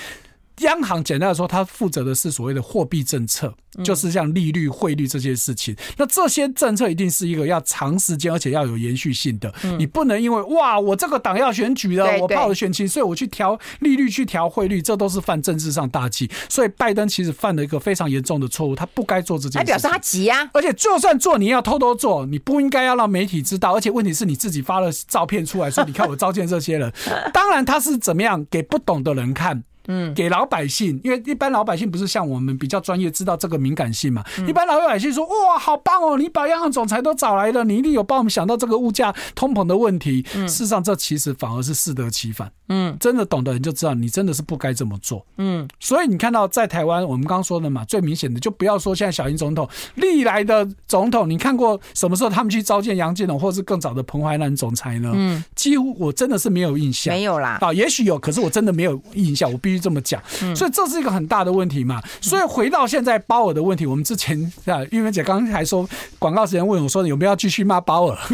[0.59, 3.53] 央行简单的说，它负责的是所谓的货币政策，
[3.85, 5.77] 就是像利率、汇率这些事情。
[5.99, 9.53] 那这些政策一定是一个要长时间，而且要有延续性的。
[9.79, 16.31] 你不能因为哇，我这个党要选举了，我怕我选情，所以我去调利率、去调汇率，这都是犯政治上大忌。
[16.49, 19.59] 所以拜登其实犯了一个非常严重的错误，他不该做这件事。
[19.59, 20.49] 还表示他急啊！
[20.55, 23.75] 而且就算做，你要偷偷做，你不应该要让媒体知道。
[23.75, 26.90] 而且问题是你自己发了照片出来说， 你看我召见这些人。
[27.35, 29.64] 当然他是怎么样给不懂的人看。
[29.88, 34.25] 嗯，给老百姓，因为一般老百姓不是像我们比较专业，知道这个敏感性嘛。
[34.46, 42.51] 一般老百姓说：“哇，好棒哦，你把央行总裁都找来了，你一定有帮我们想到这个物价通膨的问题。”事实上，这其实反而是适得其反。
[42.68, 45.25] 嗯，真的懂的人就知道，你真的是不该这么做。
[45.38, 55.12] 嗯，所以你看到在台湾，我们刚刚说的嘛，最明显的就不要说现在小英总统，历来的总统，你看过什么时候他们去召见杨建龙，或是更早的彭淮南总裁呢？
[55.14, 57.14] 嗯，几乎我真的是没有印象。
[57.14, 57.59] 没有啦。
[57.61, 59.51] 啊，也许有，可是我真的没有印象。
[59.53, 60.23] 我必须这么讲。
[60.43, 62.03] 嗯，所以这是一个很大的问题嘛。
[62.21, 68.19] 所以回到现在鲍尔的问题，我们之前啊，玉芬姐刚刚还说广告时间问我说，有没有要继续骂鲍尔？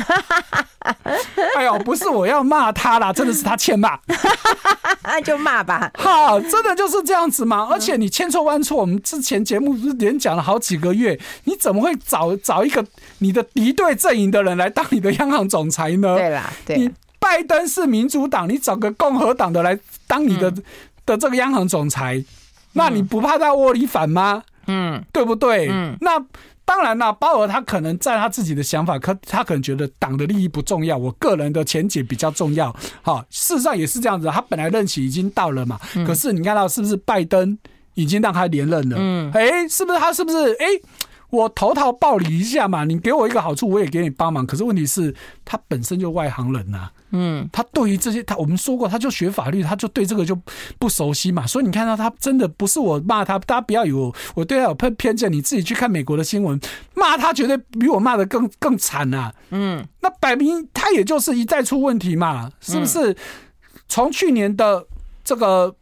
[1.57, 3.99] 哎呦，不是我要骂他啦，真的是他欠骂。
[5.05, 5.91] 那 就骂吧。
[5.95, 7.69] 好，真的就是这样子嘛。
[7.71, 12.85] 而且你千错万错，我们之前节目不是连讲了好几个月，你怎么会找找一个
[13.19, 16.17] 你的敌对阵营的人来当你的央行总裁呢？
[16.17, 16.77] 对啦，对。
[16.77, 19.79] 你拜登是民主党，你找个共和党的来
[20.09, 20.63] 当你的、嗯、
[21.07, 22.25] 的这个央行总裁，
[22.73, 24.43] 那你不怕他窝里反吗？
[24.67, 25.69] 嗯，对不对？
[25.71, 26.25] 嗯，那。
[26.65, 32.75] 当然啦，鲍尔他可能在他自己的想法，可他可能觉得党的利益不重要，我个人的前景比较重要。
[33.03, 35.79] 好，事实上也是这样子，他本来任期已经到了嘛。
[36.07, 37.59] 可是你看到是不是拜登
[37.95, 38.97] 已经让他连任了？
[38.97, 40.67] 嗯，哎，是不是他是不是哎？
[41.31, 44.47] 我投桃报李一下嘛，你给我一个好处，我也给你帮忙。
[44.47, 45.13] 可是问题是，
[45.45, 50.37] 他本身就外行人呐、啊，嗯，他对于这些，他我们说过，他就学法律，他就对这个就
[50.79, 51.47] 不熟悉嘛。
[51.47, 56.61] 所以你看到他真的不是我骂他，大家不要以为我，对他有偏偏见，你自己去看美国的新闻，
[56.95, 63.17] 骂他绝对比我骂的更更惨、啊，嗯，那摆明他也就是一再出问题嘛，是不是？
[63.89, 64.87] 从去年的
[65.23, 65.77] 这个。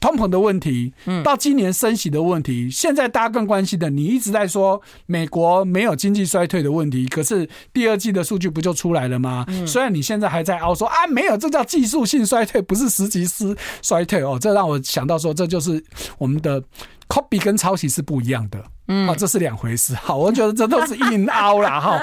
[0.00, 9.46] 通膨的问题，到今年升息的问题，现在大家更关心的，你一直在说美国没有经济衰退的问题，可是第二季的数据不就出来了吗？
[9.66, 15.82] 虽然你现在还在凹说啊，没有，这叫技术性衰退，不是实际失衰退哦，这让我想到说，这就是
[16.18, 16.62] 我们的
[17.08, 19.94] copy 跟抄袭是不一样的，嗯，啊，这是两回事。
[19.94, 21.80] 好，我觉得这都是硬凹啦。
[21.80, 22.00] 哈，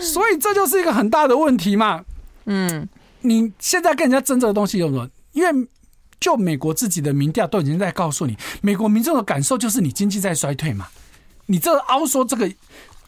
[0.00, 2.04] 所以这就是一个很大的问题嘛。
[2.44, 2.88] 嗯，
[3.22, 5.08] 你现在跟人家争这个东西有什么？
[5.32, 5.68] 因为
[6.18, 10.88] 就美国自己的民调都已经在告诉你，美国民众的感受就是你经济在衰退嘛。
[11.46, 12.52] 你这凹说这个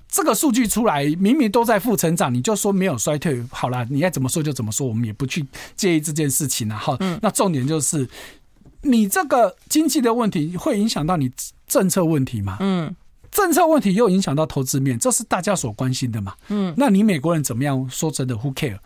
[0.08, 5.44] 这个数据出来，明明都在负成长，你就说没有衰退，好了，你爱怎么说就怎么说，我们也不去
[5.74, 6.96] 介意这件事情了哈。
[7.20, 8.08] 那重点就是
[8.82, 11.30] 你这个经济的问题会影响到你
[11.66, 12.58] 政策问题嘛？
[12.60, 12.94] 嗯，
[13.30, 16.34] 政策问题又影响到投资面，这是大家所关心的嘛？
[16.48, 17.88] 嗯，那你美国人怎么样？
[17.90, 18.78] 说真的，Who care？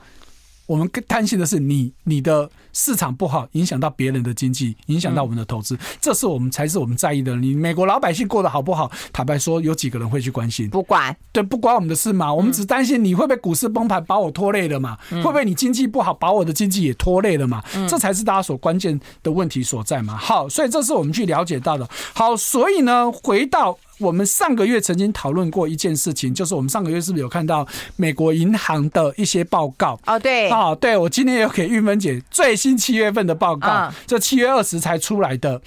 [0.66, 7.36] 我们更担心的是你你的市场不好，影响到别人的经济，影响到我们的投资，这是我们才是我们在意的。
[7.36, 8.90] 你美国老百姓过得好不好？
[9.12, 10.70] 坦白说，有几个人会去关心？
[10.70, 12.32] 不管，对，不关我们的事嘛。
[12.32, 14.96] 我们只担心你会不会股市崩盘，把我拖累了嘛？
[15.10, 17.62] 会不会你经济不好，把我的经济也拖累了嘛？
[17.88, 20.16] 这才是大家所关键的问题所在嘛。
[20.16, 21.88] 好，所以这是我们去了解到的。
[22.14, 23.78] 好，所以呢，回到。
[24.02, 29.98] 我们上个月曾经讨论过一件事情，就是我们上个月是不是有看到美国银行的一些报告？
[30.06, 35.62] 哦，对，哦，对，我今天有给玉芬姐最新七月份的报告，这七月二十才出来的。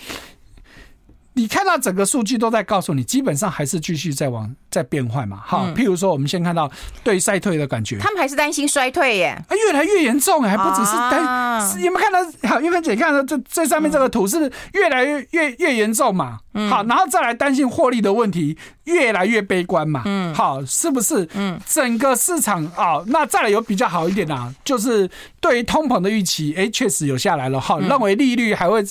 [1.37, 5.35] 你看到整个数据都在告诉你，基本上还是继续在往在变坏嘛。
[5.45, 6.71] 哈，譬如说，我们先看到
[7.03, 11.81] 对衰退的感觉，他们还是担心衰退耶，越来越严重，还不只是担。
[11.81, 12.49] 有没有看到？
[12.49, 16.39] 好，玉芬姐看到这最上面这个图，是越来越越越严重嘛？
[16.69, 20.03] 好，然后再来担心获利的问题，越来越悲观嘛。
[20.05, 21.27] 嗯，好，是不是？
[21.33, 25.09] 嗯，整个市场啊，那再来有比较好一点啊，就是
[25.41, 27.59] 对于通膨的预期，哎，确实有下来了。
[27.59, 28.81] 哈，认为利率还会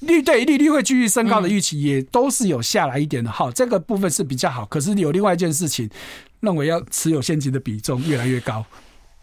[0.00, 3.30] 利对利率会继续升高的预期，也都是有下来一点的。
[3.30, 4.64] 好，这个部分是比较好。
[4.66, 5.88] 可是有另外一件事情，
[6.40, 8.64] 认为要持有现金的比重越来越高。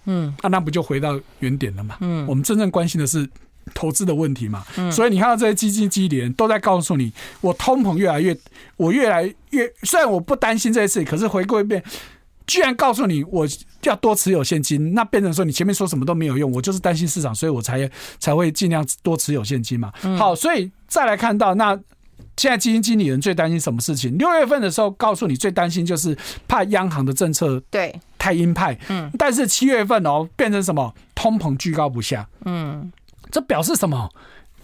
[0.06, 1.98] 嗯，啊，那不就回到原点了嘛？
[2.00, 3.28] 嗯，我们真正关心的是
[3.74, 4.64] 投资的问题嘛。
[4.92, 8.38] 所以你看到这些基金经理人都在告诉你，我通膨越来越，
[8.78, 11.84] 我越来越，虽然我不担心这些事，可是回归一遍。
[12.48, 13.48] 居然告诉你我
[13.84, 19.94] 要多持有现金，那变成说你前面说什么都没有用，我就是担心市场，所以我才才会尽量多持有现金嘛。
[20.18, 21.80] 好，所以再来看到那
[22.38, 24.18] 现在基金经理人最担心什么事情？
[24.18, 26.18] 六月份的时候告诉你最担心就是
[26.48, 30.92] 怕央行的政策对太鹰派，嗯，但是七月份哦变成什么？
[31.14, 32.92] 通膨居高不下，嗯，
[33.32, 34.10] 这表示什么？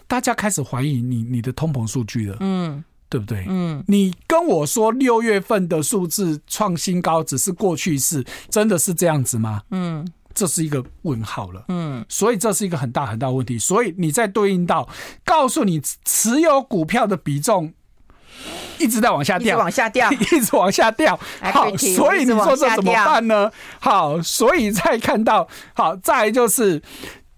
[0.07, 2.83] 大家开始怀疑你你的通膨数据了，嗯。
[3.07, 3.45] 对不对？
[3.47, 9.61] 嗯，你跟我说六月份的数字创新高只是过去式，真的是这样子吗？
[9.69, 11.63] 嗯，这是一个问号了。
[11.69, 13.59] 嗯，所以这是一个很大很大问题。
[13.59, 14.89] 所以你在对应到，
[15.23, 17.71] 告诉你持有股票的比重
[18.79, 21.17] 一直在往下掉，往下掉，一直往下掉。
[21.53, 23.49] 好，所以你说这怎么办呢？
[23.79, 26.81] 好，所以再看到，好，再来就是。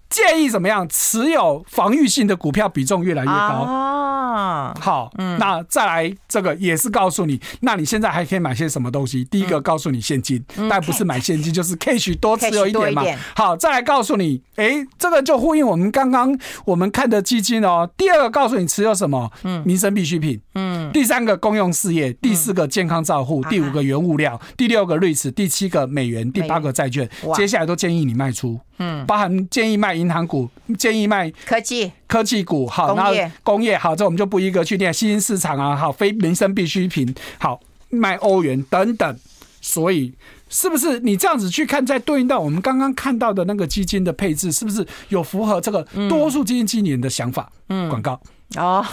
[0.08, 0.86] 建议怎么样？
[0.88, 3.34] 持有防御性的股票比重越来越高。
[3.34, 9.24] 啊，好，嗯，那再来这个也是告诉你，那你现在还可以买些什么东西？
[9.24, 13.02] 第一个告诉你现金，但不是买现金，就是 cash 多持有一点嘛。
[13.34, 17.88] 好，再来告诉你，哎，这个就呼应我们刚刚我们看的基金哦。
[17.96, 19.30] 第二个告诉你持有什么？
[19.44, 20.40] 嗯，民生必需品。
[20.54, 27.08] 嗯，第三个公用事业，第四个健康照护，第五个原物料，第六个瑞士，第七个美元，第八个债券。
[27.34, 28.58] 接下来都建议你卖出。
[28.78, 31.92] 嗯，包含建议卖银行股，建议卖科技。
[32.06, 33.12] 科技股，好，然后
[33.42, 37.60] 工业好，这我们就不一个去念新兴市场啊，好，非民生必需品，好，
[37.90, 39.18] 卖欧元等等，
[39.60, 40.14] 所以
[40.48, 47.52] 是不是你这样子去看，再对应到我们刚刚看到的那个基金的配置，是不是有符合这个多数基金经理人的想法？
[47.68, 48.18] 嗯，广告。
[48.56, 48.82] 哦，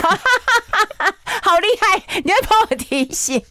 [1.41, 3.41] 好厉害，你要帮我提醒。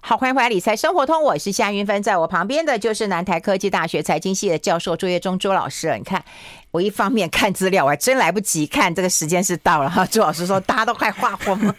[0.00, 5.92] 好，欢迎回来，理财生活通，我是夏云芬，在我旁边的就是南台科技大学财经系的教授朱业忠朱老师。
[5.98, 6.24] 你看，
[6.70, 10.06] 我一方面看资料，我还真来不及看，这个时间是到了哈。
[10.06, 11.74] 朱老师说，大家都快画疯了。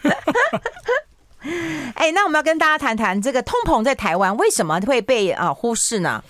[1.94, 6.22] 哎，那我们要跟大家谈谈这个通膨在台湾为什么会被啊忽视呢？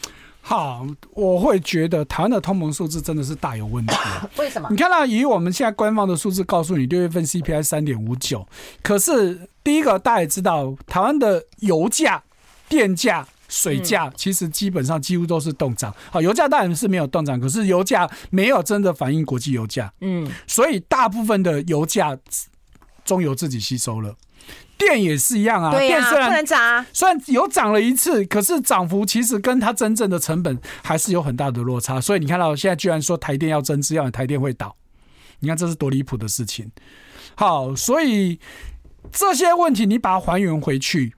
[0.47, 3.97] 好，我会觉得台湾的通膨数字真的是大有问题。
[4.37, 4.69] 为什么？
[4.71, 8.47] 你看到以我们现在官方的数字告诉你，六月份 CPI 三点五九，
[8.83, 12.23] 可是第一个大家也知道，台湾的油价、
[12.69, 15.95] 电价、水价其实基本上几乎都是冻涨。
[16.11, 19.91] 好，油价当然是没有冻涨，可是油价没有真的反映国际油价。
[20.03, 22.15] 嗯，所以大部分的油价
[23.03, 24.15] 中油自己吸收了。
[24.77, 32.01] 电也是一样啊，对啊，电虽然不能涨，虽然有涨了一次，可是涨幅其实跟它真正的成本还是有很大的落差。
[32.01, 34.75] 所以你看到现在居然说台电要增资，要台电会倒，
[35.41, 36.71] 你看这是多离谱的事情。
[37.35, 38.39] 好，所以
[39.13, 41.15] 这些问题你把它还原回去，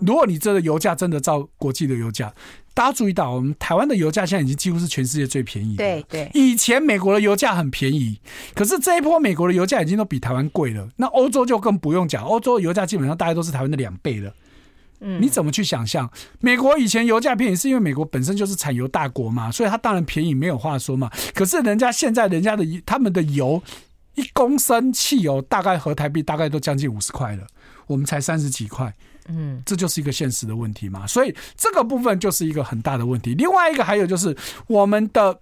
[0.00, 2.32] 如果你这个油价真的照国际的油价。
[2.74, 5.84] 大家注意到，我们台湾的油价现在已经几乎是全世界最便宜的。
[5.84, 8.18] 对对，以前美国的油价很便宜，
[8.52, 10.88] 可是这一波美国的油价已经都比台湾贵了。
[10.96, 14.34] 那欧洲就更不用讲，欧洲的油价基本上大概都是台湾的两倍了。
[15.00, 16.10] 嗯，你怎么去想象？
[16.40, 21.08] 美国以前油价便宜，是因为美国本身就是产油大国嘛，所以它当然便宜，没有话说嘛。
[21.32, 23.62] 可是人家现在人家的他们的油
[24.16, 27.46] 一公升汽油大概合台币大概都将近五十块了，
[27.86, 28.92] 我们才三十几块。
[29.28, 33.34] 嗯，这就是一个现实的问题嘛，所以这个部分就是一个很大的问题。
[33.34, 35.38] 另外一个还有就是我们的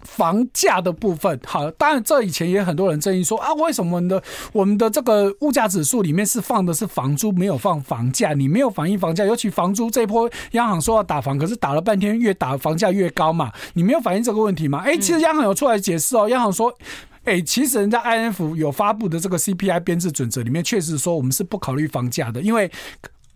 [0.00, 4.22] 房价的部分，好，当然这以前也很多人争议说啊，为什么我们的
[4.52, 8.32] 我们的这个物价指数里面是放的是房租，没有放房价？
[8.32, 14.80] 你没有反映房价，尤其房租这一波，央行说要打房，可是打了半天越打房价越高嘛，你没有反映这个问题嘛？
[14.80, 16.76] 哎，其实央行有出来解释哦，央行说。
[17.24, 22.70] 哎，其实人家 INF 有发布的这个 CPI 编制准则里面，确实说我们是不考虑房价的，因为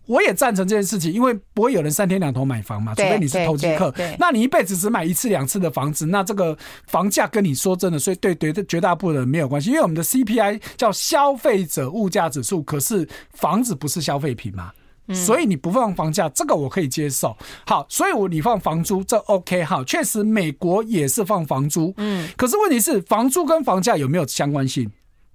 [0.05, 3.93] 我也赞成这件事情，因为不会有人三天两头买房嘛，除非你是投机客。
[4.17, 14.71] 那你一辈子只买一次两次的房子，那这个房价跟你说真的，所以对对绝大部分人没有关系，因为我们的 CPI 叫消费者物价指数，可是房子不是消费品嘛。
[15.13, 17.35] 所以你不放房价，这个我可以接受。
[17.65, 19.83] 好，所以我你放房租，这 OK 哈。
[19.83, 21.93] 确实，美国也是放房租。
[21.97, 24.91] 嗯，可是问题是，房租跟房价有没有相关性？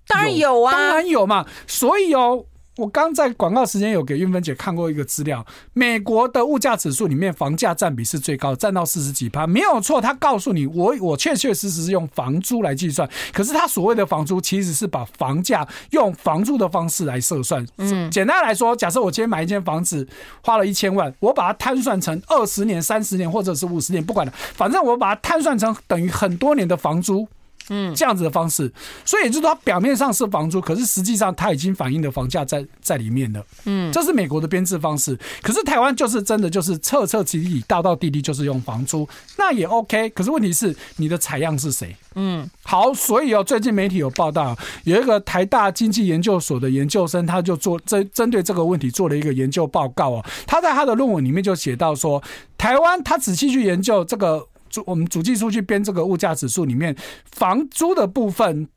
[0.07, 1.47] 当然有啊，当然有嘛。
[1.67, 2.47] 所以哦。
[2.77, 10.01] 我刚在广告时间有给运芬姐看过一个资料，美国的物价指数里面房价占比是最高，占到四十几趴，没有错。
[10.01, 17.65] 他告诉你，我我确确实实是用房租来计算，可是他所谓的房租其实是把房价用房租的方式来测算。
[17.77, 20.07] 嗯，简单来说，假设我今天买一间房子
[20.43, 27.29] 花了一千万，我把它摊算成二十年、三十年或者是五十年，不管了，反正我把它摊算成等于很多年的房租。
[27.71, 28.71] 嗯，这样子的方式，
[29.05, 33.45] 所以也就是说，它表面上是房租，可是实际上它已经反映了房价在在里面了。
[33.65, 39.09] 嗯，这是美国的编制方式，可是台湾就是真的就是彻彻底底、道道地地就是用房租，
[39.39, 40.11] 那也 OK。
[40.11, 41.97] 可是问题是你的采样是谁？
[42.17, 50.25] 嗯，好，所以哦，最近媒体有报道，有一个台大经济研究所的研究生，他就做针针对这个问题做了一个研究报告哦。
[50.47, 52.23] 他在他的论文里面就写到说，
[52.59, 54.47] 台湾他仔细去研究这个。
[54.87, 56.97] 我们主计处去编这个物价指数里面，
[57.33, 58.69] 房租的部分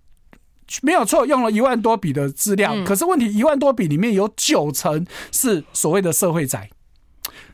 [0.81, 2.75] 没有错，用了一万多笔的资料。
[2.85, 6.69] 可是问题，一万多笔里面有九成是所谓的社会宅，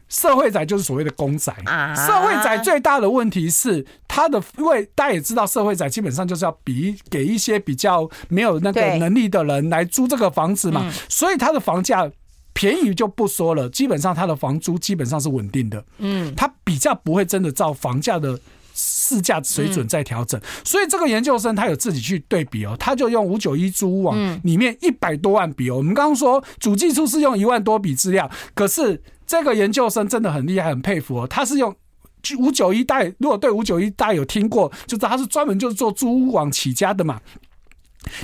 [0.09, 1.53] 社会宅就是所谓的公宅。
[1.95, 12.11] 社会宅最大的问题是它的，因为大家也知道，社会宅基本上就是要比给一些比较没有那个能力的人来租这个房子嘛，所以它的房价。
[12.53, 18.39] 便宜就不说了，基本上它的房租基本上是稳定的，嗯，它比较不会真的照房价的
[18.73, 31.75] 市价水准在调整，所以这个研究生他有自己去对比哦，他就用五九一租屋网里面一百多万笔哦，我们刚刚说主计处是用一万多笔资料，可是这个研究生真的很厉害，很佩服哦，他是用
[32.39, 37.19] 五九一代，如果对五九一大家有听过，就知道他是专门就是做租屋网起家的嘛。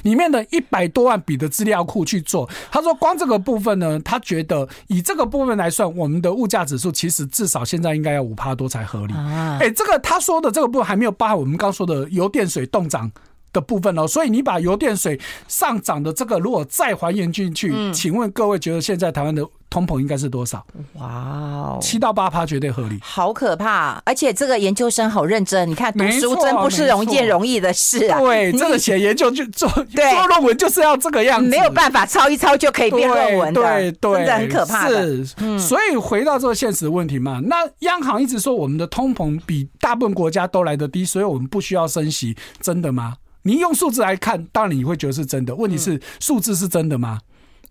[0.04, 9.14] 里面的一百多万笔的资料库去做，他说光这个部分呢，他觉得以这个部分来算，我们的物价指数其实至少现在应该要五趴多才合理。
[9.60, 13.12] 哎，这个他说的这个部分还没有包含我们刚说的油电水动涨
[13.54, 19.46] 的部分哦，所以你把油电水上涨的这个如果再还原进去，请问各位觉得现在台湾的？
[19.70, 20.66] 通膨应该是多少？
[20.96, 22.98] 哇哦，七到八趴绝对合理。
[23.04, 24.02] 好可怕！
[24.04, 28.20] 而且这个研究生好认真，你看读书真不是容易件容易的事啊。
[28.20, 35.06] 对，这个写研究就做做论文就是要这个样子，没有办法抄一抄就可以变论文的，对对，真的很可怕的。
[35.24, 43.18] 是，所以回到这个现实问题嘛，那央行一直说我们的通膨比大部分国家都来得低，所以我们不需要升息，真的吗？
[43.44, 45.56] 你用数字来看，当然你会觉得是真的。
[45.56, 47.20] 问题是数字是真的吗？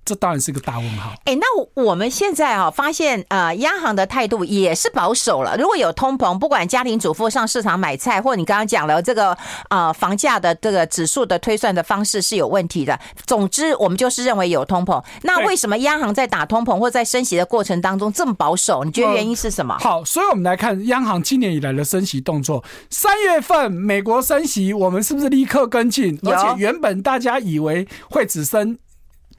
[0.08, 1.12] 这当然是个大问号。
[1.26, 5.54] 哎，那我们现在啊，发现呃，央行的态度也是保守了。
[5.58, 9.36] 如果有通膨，不管家庭主妇上市场买菜，或你刚刚讲了这个
[9.68, 12.98] 呃，房价的这个指数的推算的方式是有问题的。
[13.26, 15.04] 总之，我们就是认为有通膨。
[15.24, 18.82] 那为什么央行在打通膨或在升息的过程当中这么保守？
[18.84, 19.76] 你觉得原因是什么？
[19.78, 22.64] 好，所以我们来看央行今年以来的升息动作。
[22.88, 26.18] 三月份美国升息，我们是不是立刻跟进？
[26.22, 28.78] 而且原本大家以为会只升。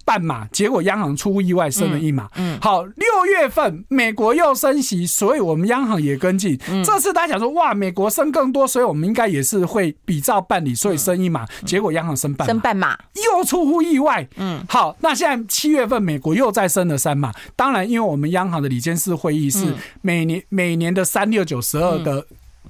[0.09, 2.27] 半码，结果央行出乎意外升了一码。
[2.35, 6.59] 嗯，好，六月份美国又升息，所以我们央行也跟进。
[6.67, 11.45] 嗯，这次大家讲说，哇，美国升更多，所以我们应该也是会比照办理，所以升一码。
[11.63, 14.27] 结果央行升半码，升半码又出乎意外。
[14.37, 17.31] 嗯，好，那现在七月份美国又再升了三码。
[17.55, 22.25] 当然，因为我们央行的理监事会议是每年每年的三六九十二的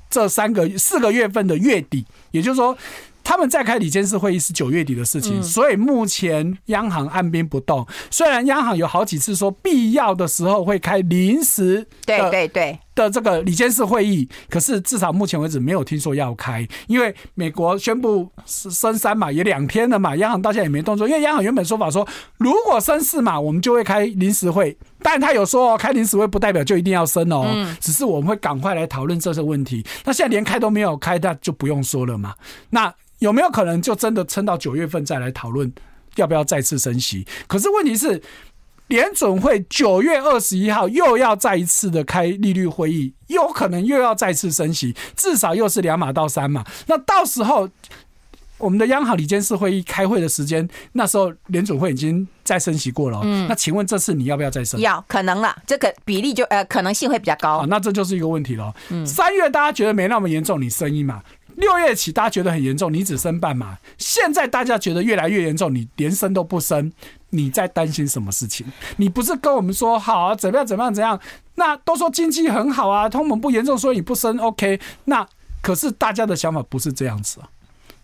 [0.10, 2.78] 这三个四个月份的月底，也就是说。
[3.30, 7.86] 他们再开理监事会议是九月底的事情，所以目前央行按兵不动。
[8.10, 21.08] 虽然央行有好几次说必要的时候会开临时，对对对的这个理监事会议，可是至少目前为止没有听说要开，因为美国宣布升三嘛也两天了嘛，央行到现在也没动作。
[21.08, 27.46] 因为央行原本说法说，如果升四嘛，我们就会开临时会，但他有说哦，开临时会不代表就一定要升哦，
[27.80, 29.86] 只是我们会赶快来讨论这些问题。
[30.06, 32.34] 那现在连开都没有开，那就不用说了嘛。
[32.70, 35.72] 那有没有可能就真的撑到九月份再来讨论
[36.16, 37.26] 要不要再次升息？
[37.48, 38.22] 可是问题是，
[38.90, 46.66] 联准会九月二十一号又要再一次的开利率会议，有可能又要再次升息，至少又是两码到三码。
[46.88, 47.70] 那到时候
[48.58, 53.22] 我们的央行理监事会议开会的时间，那时候联准会已经再升息过了。
[53.24, 54.80] 嗯，那请问这次你要不要再升？
[54.82, 57.66] 要，可能了，这个比例就呃可能性会比较高。
[57.68, 58.74] 那这就是一个问题了。
[58.90, 61.22] 嗯，三月大家觉得没那么严重，你升一码。
[61.56, 63.78] 六月起，大家觉得很严重，你只升半码。
[63.98, 66.92] 现在大家觉得越来越严重，你连升都不升，
[67.32, 68.66] 你在担心什么事情？
[68.98, 71.20] 你不是跟我们说好啊，怎么样怎么样怎样？
[71.56, 74.80] 那都说经济很好啊，通膨不严重，所以你不升，OK？
[75.06, 75.28] 那
[75.62, 77.50] 可是大家的想法不是这样子啊，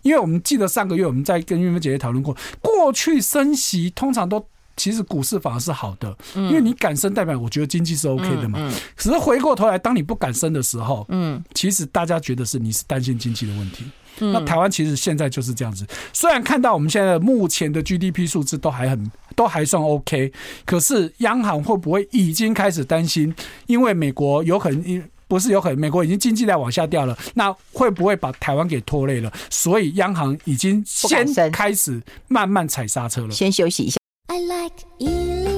[0.02, 4.46] 因为我们记得上个月我们在跟玉芬姐姐讨论过，过去升息通常都。
[4.78, 8.58] 其实股市反而是好的，因为你敢升，代表我觉得经济是 OK 的嘛。
[8.94, 13.86] 只是回过头来，当你不敢升的时候，嗯，其实大家觉得是你是担心经济的问题。
[14.18, 15.86] 那台湾其实现在就是这样子。
[16.12, 20.32] 虽然看到我们现在目前的 GDP 数字都还很都还算 OK，
[20.64, 23.34] 可是央行会不会已经开始担心？
[23.66, 29.32] 因为美国有可能不是有可能，美国已经经济在往下掉了，那会不会把台湾给拖累了？
[29.50, 33.30] 所以央行已经先开始慢慢踩刹车了。
[33.30, 33.96] 先休息一下。
[34.28, 35.55] I like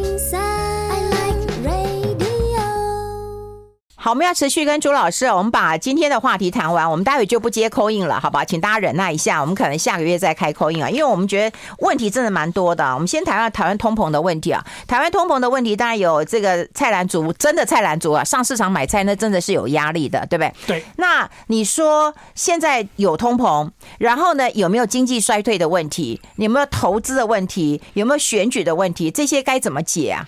[4.09, 8.43] 好，我们要持续跟朱老师，我们把今天的话题谈完，我们待会就不接 call in 了，好吧？
[8.43, 12.83] 请大家忍耐一下，我们可能下个月再开 call in 啊，因为我们觉得问题真的蛮多的。
[12.95, 20.55] 我们先谈谈台湾通膨的问题啊，台湾通膨的问题当然有这个菜篮族，真的菜篮族啊，上市场买菜那真的是有压力的，对不对？
[20.67, 20.85] 对。
[20.97, 26.19] 那你说现在有通膨，然后呢，有没有经济衰退的问题？
[26.37, 27.83] 有没有投资的问题？
[27.93, 29.11] 有没有选举的问题？
[29.11, 30.27] 这些该怎么解啊？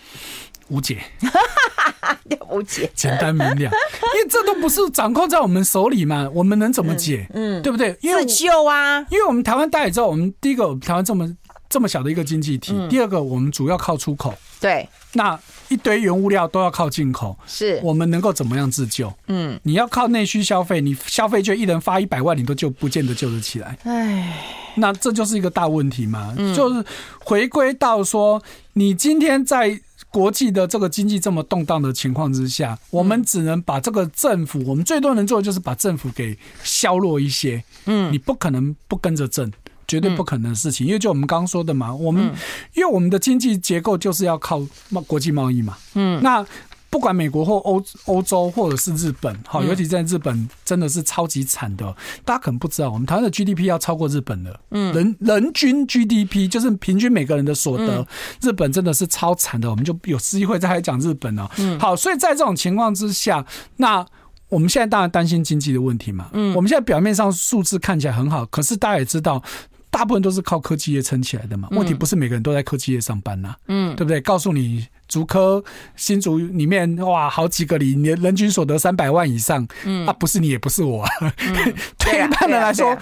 [0.70, 0.98] 无解，
[2.48, 7.26] 无解，简单明了， 因为这都不是掌控在我们手里嘛，我们能怎么解？
[7.34, 7.96] 嗯，对不对？
[8.00, 11.36] 因为自救啊，因为我们台湾大家也知道，我们第一个台湾这么
[11.68, 17.80] 这么小的一个经济体，第二个我们主要靠出口，对，那一堆原物料都要靠进口，是。
[17.82, 19.12] 我们能够怎么样自救？
[19.28, 23.78] 嗯，你要靠内需消费，你消费就一人发一百万，你都救不见得救得起来。
[23.84, 24.36] 哎，
[24.76, 26.84] 那这就是一个大问题嘛，就是
[27.24, 28.42] 回归到说，
[28.72, 29.80] 你今天在。
[30.10, 37.62] 国际的这个经济这么动荡的情况之下，我们只能把这个政府，我们最多能做的就是把政府给削弱一些。
[37.86, 39.50] 嗯，你不可能不跟着政，
[39.86, 40.86] 绝对不可能的事情。
[40.86, 42.24] 因为就我们刚刚说的嘛，我们
[42.74, 45.76] 因为我们的经济结构就是要靠贸国际贸易嘛。
[45.94, 46.44] 嗯，那。
[46.90, 51.94] 不管美国或欧欧洲或者是日本，好，尤其在日本真的是超级惨的。
[52.24, 58.04] 大家可能不知道，我们台湾的 GDP 要超过日本的，嗯，人人均 GDP 就是平均每个人的所得，
[58.42, 59.70] 日本真的是超惨的。
[59.70, 61.48] 我们就有机会再来讲日本了。
[61.58, 64.04] 嗯，好，所以在这种情况之下，那
[64.48, 66.28] 我们现在当然担心经济的问题嘛。
[66.32, 69.40] 嗯，我们现在表面上数字看起来很好，可是大家也知道。
[69.90, 74.20] 大部分都是靠科技业撑起来的嘛，问题不是每个人都在科技业上班呐，嗯，对不对？
[74.20, 75.62] 告诉你，竹科
[75.96, 81.04] 新竹里面哇，好几个里，你人均所得三百万以上，嗯，啊，不是你也不是我，
[81.98, 82.96] 对一般人来说。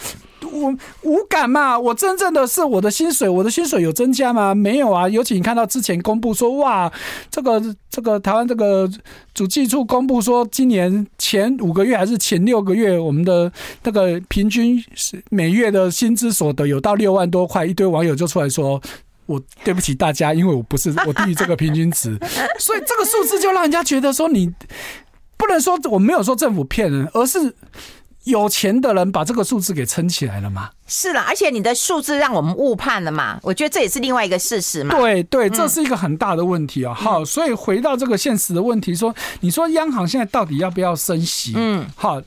[0.53, 4.55] 我无感嘛，我真正的是我的薪水，我的薪水有增加吗？
[4.55, 5.09] 没有啊。
[5.09, 6.91] 尤其你看到之前公布说，哇，
[7.31, 8.89] 这个这个台湾这个
[9.35, 13.51] 主计处公布说，今年前五个月还是前六个月，我们的
[13.83, 18.81] 那个平均是每月的薪资所得有到六万多块，一堆网友就出来说，
[19.27, 22.19] 我对不起大家，因为我不是我低于这个平均值，
[22.59, 24.53] 所以这个数字就让人家觉得说，你
[25.37, 27.55] 不能说我没有说政府骗人，而是。
[28.29, 30.71] 有钱的人把这个数字给撑起来了吗？
[30.87, 33.39] 是了，而且你的数字让我们误判了嘛？
[33.43, 34.95] 我觉得这也是另外一个事实嘛。
[34.97, 36.93] 对对，这是一个很大的问题啊。
[36.93, 41.55] 好，所以回到这个现实的问题，说，你说央行现在到底要不要升息？
[41.57, 42.21] 嗯，好，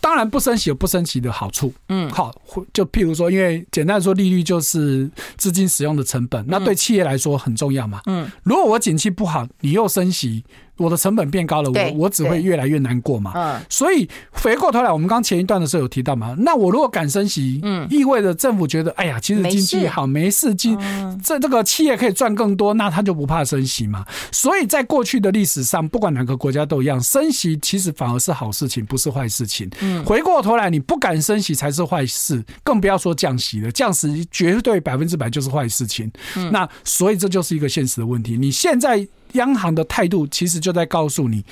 [0.00, 1.72] 当然不升息有不升息的好处。
[1.90, 2.34] 嗯，好，
[2.72, 8.00] 就譬如说，因为简单说，利率就是资金使用的成本，那对企业来说很重要嘛。
[8.06, 10.44] 嗯，如果我景气不好，你又升息。
[10.78, 13.32] 我的成本变高了，我我只会越来越难过嘛。
[13.34, 20.78] 嗯，所以回过头来，我们刚前一段的时候有提到嘛，那我如果敢升息，嗯，意味着政府觉得，哎呀，其实经济好，没事，经
[21.22, 24.04] 这这个企业可以赚更多，那他就不怕升息嘛。
[24.30, 29.68] 所以在过去的历史上，不管哪个国家都一样，升息其实反而是好事情，不是坏事情。
[29.80, 36.10] 嗯，回过头来，你不敢升息才是坏事，更不要说降息了，降息绝对百分之百就是坏事情。
[36.36, 38.36] 嗯，那所以这就是一个现实的问题。
[38.36, 39.06] 你现在。
[39.32, 41.44] 央行的态度其实就在告诉你，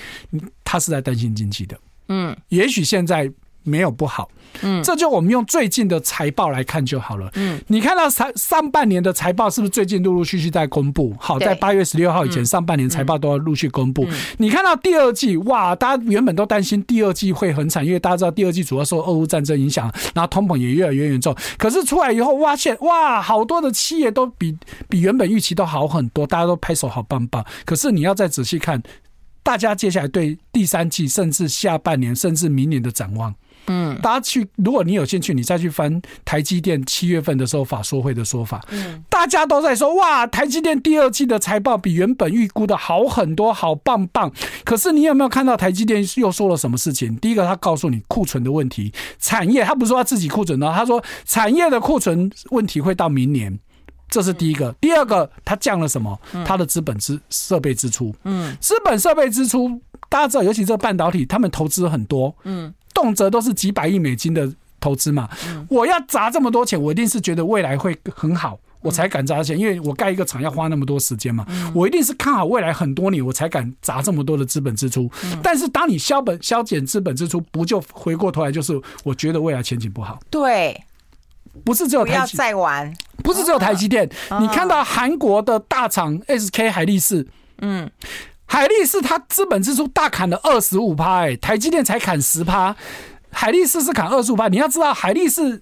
[0.63, 1.79] 他是在担心经济的。
[2.09, 3.31] 嗯，也许现在
[3.67, 4.29] 没有不好。
[4.61, 7.29] 嗯，这就我们用最近的财报来看就好了。
[7.35, 11.13] 嗯，你看到上上半年的财报是不是最近陆陆续续在公布？
[11.19, 14.07] 好，在八月十六号以前，上半年财报都要陆续公布。
[14.37, 21.35] 你看到第二季，哇，大家原本都担心第二季会很惨，因为大家知道第二季主要受俄乌战争影响，然后通膨也越来越严重。
[21.57, 24.57] 可是出来以后，发现哇，好多的企业都比
[24.89, 27.45] 比原本预期都好很多，大家都拍手好棒棒。
[27.65, 28.81] 可是你要再仔细看，
[29.43, 33.35] 大家接下来对第三季，甚至下半年，甚至明年的展望。
[33.67, 44.31] 嗯，大家去，如果你有兴趣，你再去翻台积电七月份的时候法说会的说法，嗯，大家都在说哇，台积电第二季的财报比原本预估的好很多，好棒棒。
[44.63, 47.15] 可是你有没有看到台积电又说了什么事情？
[47.17, 53.59] 第一个，他告诉你库存的问题，产业他不是说他自己库存呢，他说产业的库存问题会到明年，
[54.09, 54.71] 这是第一个。
[54.79, 56.17] 第二个，他降了什么？
[56.45, 62.73] 他的资本支设备支出，嗯，资本设备支出，大家知道，尤其这个半导体，他们投资很多，嗯。
[62.97, 65.29] 动辄都是几百亿美金的投资嘛，
[65.69, 69.55] 我要砸这么多钱，我一定是觉得未来会很好，我才敢砸钱。
[69.55, 71.45] 因为我盖一个厂要花那么多时间嘛，
[71.75, 75.07] 我一定是看好未来很多年，我才敢砸这么多的资本支出。
[75.43, 80.19] 但是当你削本削减资本支出，不就回过头来就是我觉得未来前景不好？
[80.31, 80.83] 对，
[81.63, 82.91] 不是只有不要再玩，
[83.23, 84.09] 不是只有台积电。
[84.39, 87.27] 你看到韩国的大厂 SK 海力士，
[87.59, 87.91] 嗯。
[88.47, 92.75] 海力士它资本支出大砍了二十五趴，哎，台积电才砍十趴，
[93.29, 94.47] 海力士是砍二十五趴。
[94.47, 95.61] 你要知道，海力士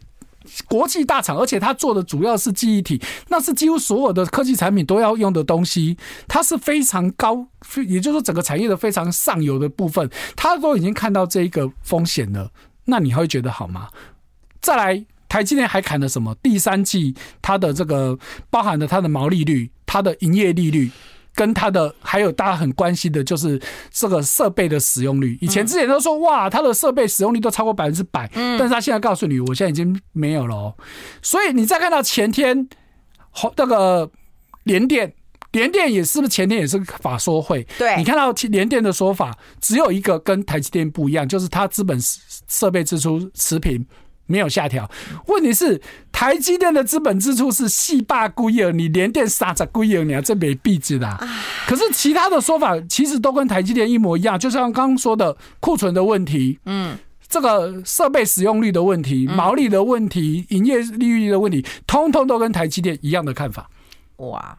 [0.67, 7.47] 国际大厂，而且它做的主要是记忆体，那是几乎所有的科技产品都要用的东西，它是非常高，
[7.87, 12.51] 也就是说整个产业的非常上游的部分，它都已经看到这一个风险了，
[12.85, 13.89] 那你会觉得好吗？
[14.61, 16.35] 再来，台积电还砍了什么？
[16.35, 18.17] 第三季它的这个
[18.51, 20.91] 包含了它的毛利率、它的营业利率。
[21.35, 23.61] 跟它的还有大家很关心的就是
[23.91, 25.37] 这个设备的使用率。
[25.41, 30.73] 以前之前都说哇，它的设备使用率都超过百分之百，但是他现在告诉你，我现在已经没有了。
[31.21, 32.67] 所以你再看到前天，
[33.57, 34.09] 那个
[34.63, 35.13] 联电，
[35.51, 37.67] 联电也是不是前天也是法说会？
[37.77, 41.99] 对，你看到联电的说法只有一个跟台积电不一样，就是它资本
[42.47, 43.85] 设备支出持平。
[44.27, 44.89] 没有下调，
[45.27, 51.17] 问题是台积电的资本支出是四百几亿，你联电三十几亿，你还这没壁纸的。
[51.67, 56.97] 可是其他的说法其实都跟台积电一模一样，就像刚刚说的库存的问题，嗯，
[57.27, 63.69] 这个设备使用率的问题、毛利的问题、营业利率的问题，通通都跟台积电一样的看法。
[64.17, 64.57] 哇，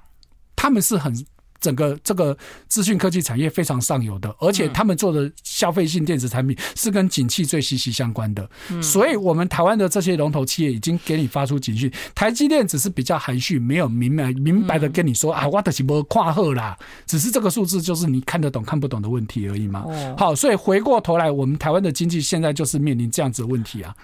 [0.55, 1.27] 他们是很。
[1.61, 2.37] 整个这个
[2.69, 8.49] 资讯科技产业非常上游的，而且他们做的消费性电子产品是跟景气最息息相关的，
[8.83, 16.77] 所以我们台湾的这些龙头企业已经给你发出警讯，台积电只是比较含蓄，没有明白明白的跟你说啊，我的是没跨货啦，
[17.07, 19.85] 只是这个数字就是你看得懂看不懂的问题而已嘛。
[20.17, 23.95] 好，所以回过头来，我们台湾的经济现在就是面临这样子的问题啊。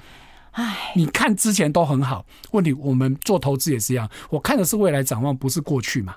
[0.52, 6.14] 唉，你看之前都很好，问题我们做投资也是一样，我看的是未来展望，不是过去嘛。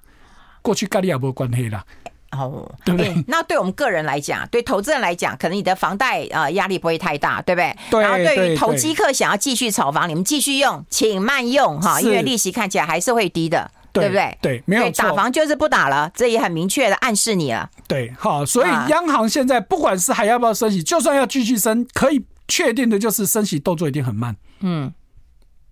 [0.65, 1.85] 过去跟你也没关系啦，
[2.31, 3.13] 哦，对不对？
[3.27, 7.77] 那对我们个人来讲，对投资人来讲，可能你的房贷啊压力不会太大，对不对？
[7.91, 8.01] 对。
[8.01, 14.35] 然后对于投机客想要继续炒房，你们继续用，请慢用哈，因为利息看起来还是会低的，对不对？
[14.41, 15.03] 对，没有错。
[15.03, 17.69] 打房就是不打了，这也很明确的暗示你了。
[17.87, 24.35] 对，好，所以央行现在不管是还要不要升息，就算要继续升，可以确定的就是升息动作一定很慢。
[24.61, 24.91] 嗯。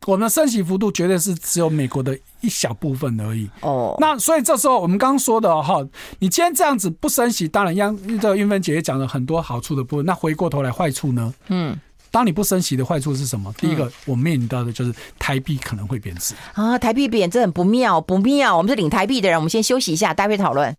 [0.06, 3.50] 我们的升息幅度绝对是只有美国的一小部分而已。
[3.62, 5.82] 哦，那所以这时候我们刚刚说的哈，
[6.20, 10.06] 你今天这样子不升息，当然央这个韵芬姐也讲了很多好处的部分。
[10.06, 11.34] 那回过头来坏处呢？
[11.48, 11.80] 嗯，
[12.12, 13.54] 当你不升息的坏处是什么？
[13.58, 18.58] 第一个，我面临到的就是台币可能会贬值啊，台币贬值很不妙，不妙。
[18.58, 20.76] 我们是领台币的人，我们先休息一下，待会讨论。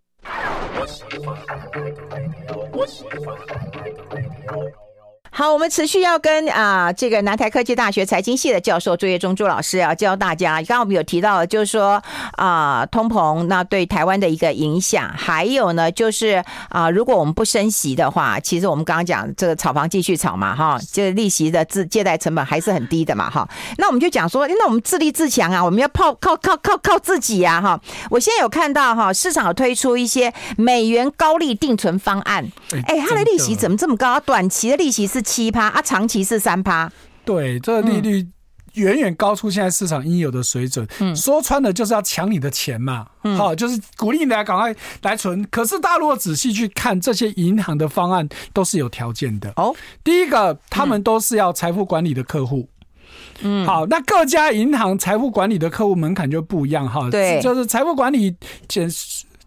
[5.37, 10.59] 好，我们持续要跟啊这个南台科技大学财经系的教授朱业忠朱老师要教大家。
[10.59, 12.01] 刚刚我们有提到，就是说
[12.35, 23.49] 啊通膨那对台湾的一个影响，还有呢就是啊如果我们不升息的话，其实我们刚刚讲这个炒房继续炒嘛哈，这个利息的自借贷成本还是很低的嘛哈。
[23.78, 27.80] 那我们就讲说，那我们自立自强啊，我们要靠靠靠靠靠自己呀哈。
[28.09, 32.47] 我现在有看到哈，市场有推出一些美元高利定存方案，
[32.87, 34.20] 哎，它的利息怎么这么高？
[34.20, 35.24] 短期的利息是。
[35.25, 36.93] 七趴啊，长期是三趴，
[37.25, 38.25] 对，这个利率
[38.75, 40.87] 远远高出现在市场应有的水准。
[41.01, 45.45] 嗯，说穿了就是要抢你的钱嘛，嗯好，就是鼓励你来赶快来存。
[45.51, 49.75] 可是大家如果仔细去看这些银行的方案，都是有条件的哦。
[50.05, 52.68] 第一个，他们都是要财富管理的客户。
[53.41, 57.09] 嗯，好，那各家银行财富管理的客户门槛就不一样哈。
[57.11, 58.37] 对，就是财富管理
[58.68, 58.89] 简。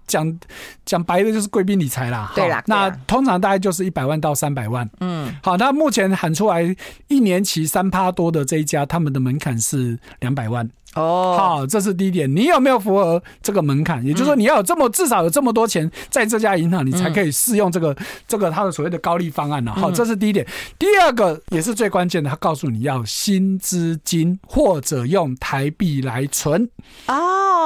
[0.08, 0.40] 讲
[0.86, 6.76] 讲白的就是贵宾理财啦，对啦，那通常大概就是一百万到三百万，嗯，好，那目前喊出来
[7.08, 10.68] 一年期三趴多的这一家，他们的门槛是两百万。
[10.96, 12.34] 哦，好，这是第一点。
[12.34, 14.04] 你有没有符合这个门槛？
[14.04, 17.96] 也就是说，你要有这么至少有这么多钱在这家银行，你才可以适用这个
[18.28, 19.72] 这个他的所谓的高利方案呢？
[19.76, 20.48] 好，这是第一点。
[20.80, 26.68] 第二个也是最关键的，他告诉你要新资金或者用台币来存。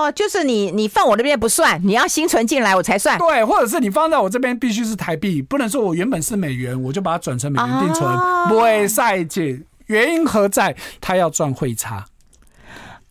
[0.02, 3.18] 哦，就是你你放我那边不算，你要新存进来我才算。
[3.18, 8.10] 对，或者是你放在我这边必须是台币，不能说我原本是美元，我就把它转成美元定存。
[8.50, 10.76] 不会赛季，原因何在？
[11.00, 12.06] 他要赚汇差。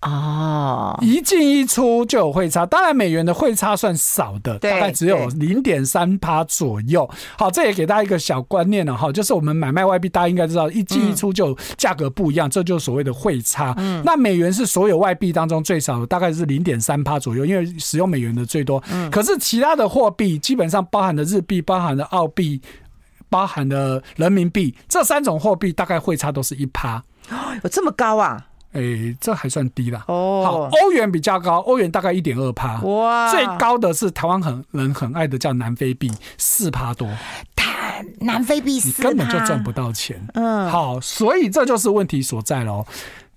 [0.02, 7.08] 哦，一进一出就有汇差，当然美元的汇差算少的，大概只有零点三趴左右。
[7.36, 13.74] 好，这也给大家一个小观念了哈，就是我们买卖外币，大家应该知道，一进一出就价格不一样，这就是所谓的汇差。
[13.76, 18.82] 嗯，那美元是所有外币当中最少的，大概是零点三趴左右，因为使用美元的最多。
[18.90, 22.58] 嗯，可是其他的货币基本上包含的日币、包含的澳币、
[23.28, 26.96] 包含的人民币这三种货币，大概汇差都是一趴。
[27.28, 28.46] 哦有这么高啊？
[28.72, 30.04] 哎、欸，这还算低啦。
[30.06, 32.80] 哦，好，欧元比较高，欧元大概一点二趴。
[32.82, 37.08] 哇，最高的是台湾很人很爱的叫南非币，四趴多。
[37.56, 40.24] 台南非币，你根本就赚不到钱。
[40.34, 42.86] 嗯，好，所以这就是问题所在喽。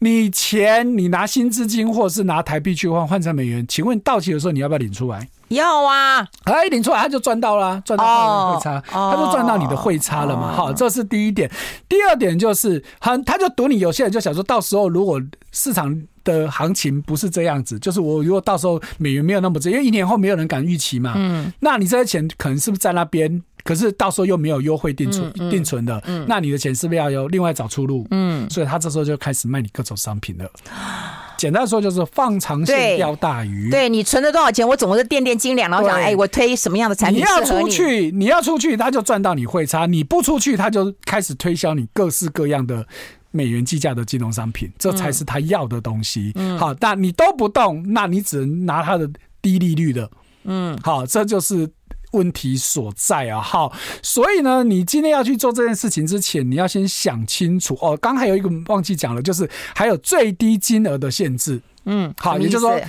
[0.04, 5.26] 你钱你拿新资金或是拿台币去换换成美元，请问到期的时候你要不要领出来？
[5.47, 6.28] 要啊！
[6.43, 10.51] 哎，领出来他就赚到了，赚到汇差，他就赚到你的汇差了嘛。
[10.51, 11.49] 好，这是第一点。
[11.88, 21.14] 第二点就是，很他就赌你，有些人就想说，到时候如果市场的行情不是这样子，就是我如果到时候美元没有那么值，因为一年后没有人敢预期嘛。
[21.16, 23.41] 嗯，那你这些钱可能是不是在那边？
[23.64, 28.05] 可是到时候又没有优惠定存、嗯嗯、定存的，嗯、那你的钱是不是要有另外找出路？
[28.11, 30.49] 嗯，所以他这时候就开始卖你各种商品了。
[31.38, 33.70] 简单说就是放长线钓大鱼。
[33.70, 37.20] 对，对你存了多少钱，我总是掂掂斤两，然后想，哎，我推什么样的产品？
[37.20, 42.86] 你要出去，你要出去，他就赚到你汇差；你不出去，他就开始推销你各式各样的
[43.32, 46.32] 美元计价的金融商品，这才是他要的东西。
[46.36, 49.09] 嗯，好，但你都不动，那你只能拿他的
[49.41, 50.09] 低利率的。
[50.43, 51.70] 嗯，好，这就是。
[52.14, 57.95] 问题所在啊，好，所以呢，你今天要去做这件事情之前，你要先想清楚哦。
[57.97, 61.61] 刚还有一个忘记讲了，就是还有最低金额的限制。
[61.86, 62.80] 嗯，好，也就是说，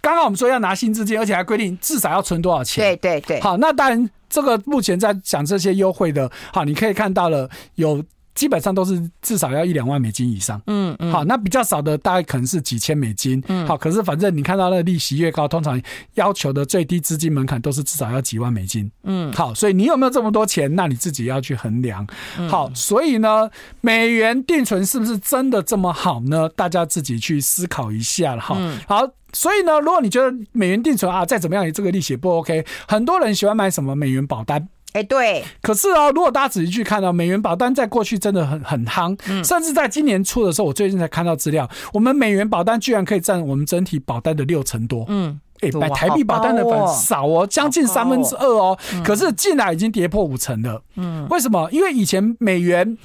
[0.00, 2.84] 刚刚我们说要拿新资金，而且还规定至少要存多少钱。
[2.84, 3.40] 对对对。
[3.40, 8.04] 好，那当然，这个目前在讲这些优惠的，好，你可以看到了有。
[8.34, 15.80] 基本上都是至少要一两万美金以上，嗯嗯，好，那比较少的大概可能是几千美金，嗯，好，可是反正你看到那利息越高，通常
[16.14, 22.06] 要求的最低资金门槛都是至少要几万美金，嗯，好，所以你有没有这么多钱，那你自己要去衡量，
[22.48, 23.50] 好，所以呢，
[23.82, 26.48] 美元定存是不是真的这么好呢？
[26.48, 28.56] 大家自己去思考一下了哈，
[28.88, 34.68] 好，所以呢，如果你觉得美元定存啊再怎么样，这个利息不 OK，很多人喜欢买什么美元保单。
[34.92, 51.68] 哎，欸、对，可是哦，如果大家仔细去看到美元保单，在过去真的很很夯，嗯、甚至在今年初的时候，我最近才看到资料，我们美元保单居然可以占我们整体保单的六成多，嗯，哎、欸，买台币保单的很少哦，将近三分之二哦，可是近来已经跌破五成了，嗯，为什么？
[51.70, 52.96] 因为以前美元。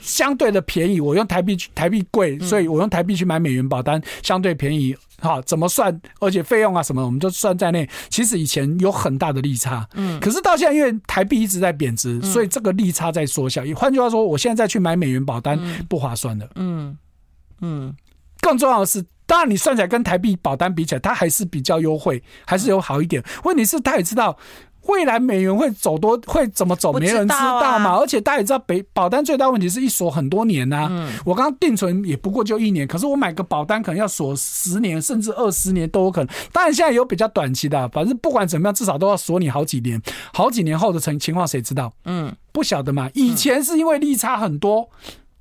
[0.00, 4.94] 相对的便宜，我用台币去台币贵，所以我用台币去买美元保单相对便宜。
[5.20, 6.00] 好，怎么算？
[6.20, 7.88] 而且费用啊什么，我们都算在内。
[8.08, 13.64] 其实以前有很大的利差，嗯，可是到现在，因为台币一直在贬值，所以这个利差在缩小。
[13.64, 15.58] 也换句话说，我现在再去买美元保单
[15.88, 16.50] 不划算的。
[16.56, 16.96] 嗯
[17.60, 17.94] 嗯，
[18.40, 23.22] 更重要的是，当然你算起来跟台币保单比起来，它还是比较优惠，还是有好一点。
[23.44, 24.36] 问题是，他也知道。
[24.86, 27.96] 未来美元会走多会怎么走，没人知道嘛。
[27.96, 30.90] 而且大家也知道，北保单最大问题是一锁很多年呐。
[31.24, 36.34] 我刚刚定存也不过就一年，可是我买个保单可能要锁十年甚至二十年都有可能。
[36.52, 40.00] 当然现在有比较短期的，反正不管怎么样，至少都要锁你好几年。
[40.32, 41.92] 好几年后的情情况谁知道？
[42.04, 43.08] 嗯，不晓得嘛。
[43.14, 44.88] 以前是因为利差很多。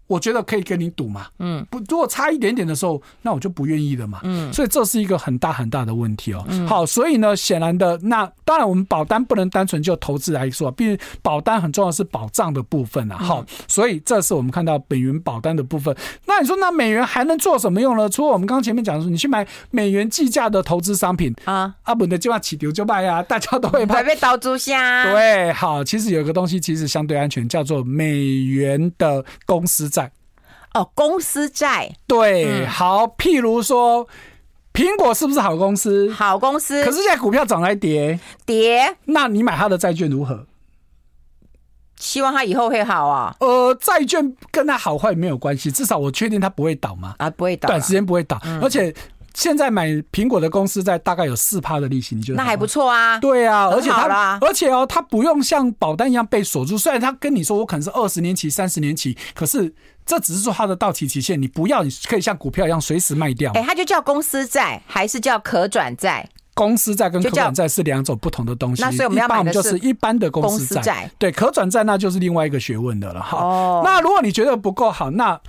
[0.07, 6.45] 我觉得可以跟你赌嘛，嗯，不，如果差一点点的时候，那我就不愿意了嘛，嗯，所以这是一个很大很大的问题哦。
[6.49, 13.17] 嗯、好，所以呢，显然的，那当然我们保单不能单纯就投资来说，毕竟保单很重要是保障的部分啊。
[13.17, 15.95] 好，所以这是我们看到美元保单的部分。
[16.25, 18.07] 那你说，那美元还能做什么用呢？
[18.09, 25.11] 除了我们刚刚前面讲的说，你去买美元计价的投资商品啊，阿本的计划起丢就卖啊，大家都会怕被刀猪下。
[25.11, 30.02] 对，好，其实有一个东西其实相对安全，叫做美元的公司债。
[30.73, 34.07] 哦，公司债对，好，譬如说，
[34.73, 36.11] 苹果是不是好公司？
[36.11, 40.47] 好公司，可是现在股票涨来跌，跌，那你买它的债券如何？
[41.97, 43.35] 希望它以后会好啊。
[43.39, 47.15] 呃，债券跟它好坏没有关系，至少我确定它不会倒嘛。
[47.19, 48.93] 啊，不会倒，短时间不会倒，而且。
[49.35, 53.17] 现在买苹果的公司债大概有四趴的利息，你觉得那还不错啊？
[53.17, 56.77] 对啊，而且它而且哦，它不用像保单一样被锁住。
[56.77, 59.73] 虽然它跟你说我可能是二十年期、三十年期，可是
[60.05, 63.51] 这只是说它的到期期限，你不要，你可以像股票一样随时卖掉。
[63.53, 66.29] 哎，它就叫公司债，还是叫可转债？
[66.55, 68.83] 公司债跟可转债是两种不同的东西。
[68.83, 73.19] 那所以我们要买的是一般的公司债，对，可转债那就是另外一个学问的了。
[73.19, 75.39] 哈，哦，那如果你觉得不够好，那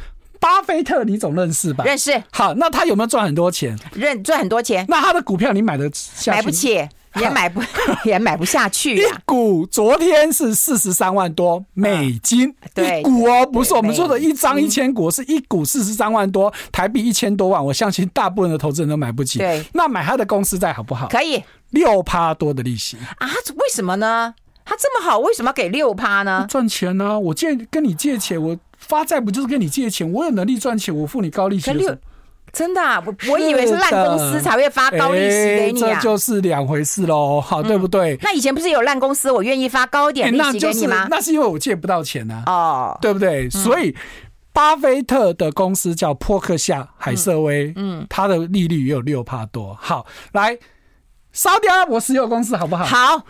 [0.40, 1.84] 巴菲特，你总认识吧？
[1.84, 2.22] 认识。
[2.30, 3.78] 好，那他有没有赚很多钱？
[3.92, 4.86] 认赚很多钱。
[4.88, 6.32] 那他的股票你买的下？
[6.32, 6.88] 买不起，
[7.20, 7.62] 也买不，
[8.04, 8.96] 也买不下去。
[8.96, 17.64] 一股昨天是四十三万多美金，一股哦，不是我们说的一张一千股，是一股四十三万多台币一千多万。
[17.64, 19.38] 我相信大部分的投资人都买不起。
[19.38, 21.08] 对，那买他的公司债好不好？
[21.08, 23.28] 可以，六趴多的利息啊？
[23.56, 24.34] 为什么呢？
[24.64, 26.46] 他这么好，为什么要给六趴呢？
[26.48, 27.18] 赚钱呢？
[27.18, 28.56] 我借跟你借钱，我。
[28.76, 30.12] 发债不就是跟你借钱？
[30.12, 31.70] 我有能力赚钱，我付你高利息。
[32.54, 38.16] 真的啊，我我以为是烂公司才会发高利息给你啊，这就是两回事喽，好，对不对？
[38.22, 41.06] 那以前不是有烂公司，我愿意发高一点利息给你吗？
[41.10, 43.50] 那是因为我借不到钱呢，哦，对不对？
[43.50, 43.94] 所以
[44.52, 49.76] 巴菲特的公司叫波克夏海瑟威，嗯，它的利率也有六帕多。
[49.80, 50.56] 好，来，
[51.32, 52.84] 烧掉我石油公司好不好？
[52.84, 53.22] 好。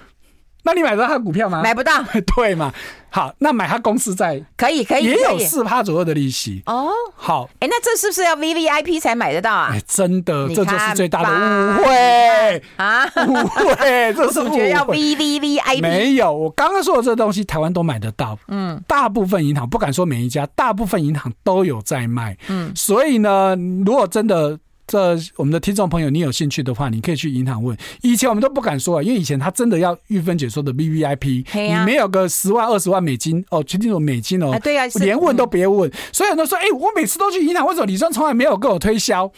[0.65, 1.63] 那你买得到他的股票吗？
[1.63, 2.03] 买不到，
[2.35, 2.73] 对嘛？
[3.11, 6.89] 好，那买他公司债可以可以，也有四趴左右的利息哦。
[7.15, 9.71] 好，哎，那这是不是要 VVIP 才买得到啊？
[9.73, 13.05] 哎，真的，这就是最大的误会啊！
[13.29, 14.71] 误会， 这是误会。
[14.71, 15.81] 要 VVVIP？
[15.81, 18.37] 没有，我刚刚说的这个东西，台湾都买得到。
[18.49, 22.37] 嗯，大部分银行不敢说每一家，大部分银行都有在卖。
[22.49, 23.55] 嗯，所以呢，
[23.87, 24.59] 如果真的。
[24.87, 27.77] 这我们的听众朋友，你有兴趣的话，你可以去银行问。
[28.03, 35.91] 以前我们都不敢说啊，因为以前他真的要玉芬姐说的 VVIP，你没有个十万二十万美金哦，全这种美金哦，对啊，连问都别问。
[36.13, 39.31] 所以很多人说，哎，我每次都去银行，为什么李专从来没有跟我推销？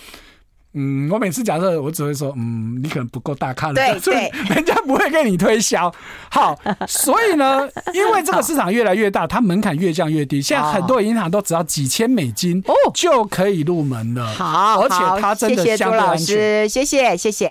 [0.77, 5.93] 嗯，我每次假设我只会说，嗯，你可能不够大咖了，对 对，人家不会跟你推销。
[6.31, 6.57] 好，
[6.87, 10.43] 所以呢， 因为这个市场越来越大，它门槛越降越低。
[10.43, 14.27] 现在很多银行都只要几千美金哦就可以入门了。
[14.35, 16.27] 好，而且它真的相对安全。
[16.27, 17.45] 谢谢朱老师，谢谢谢谢。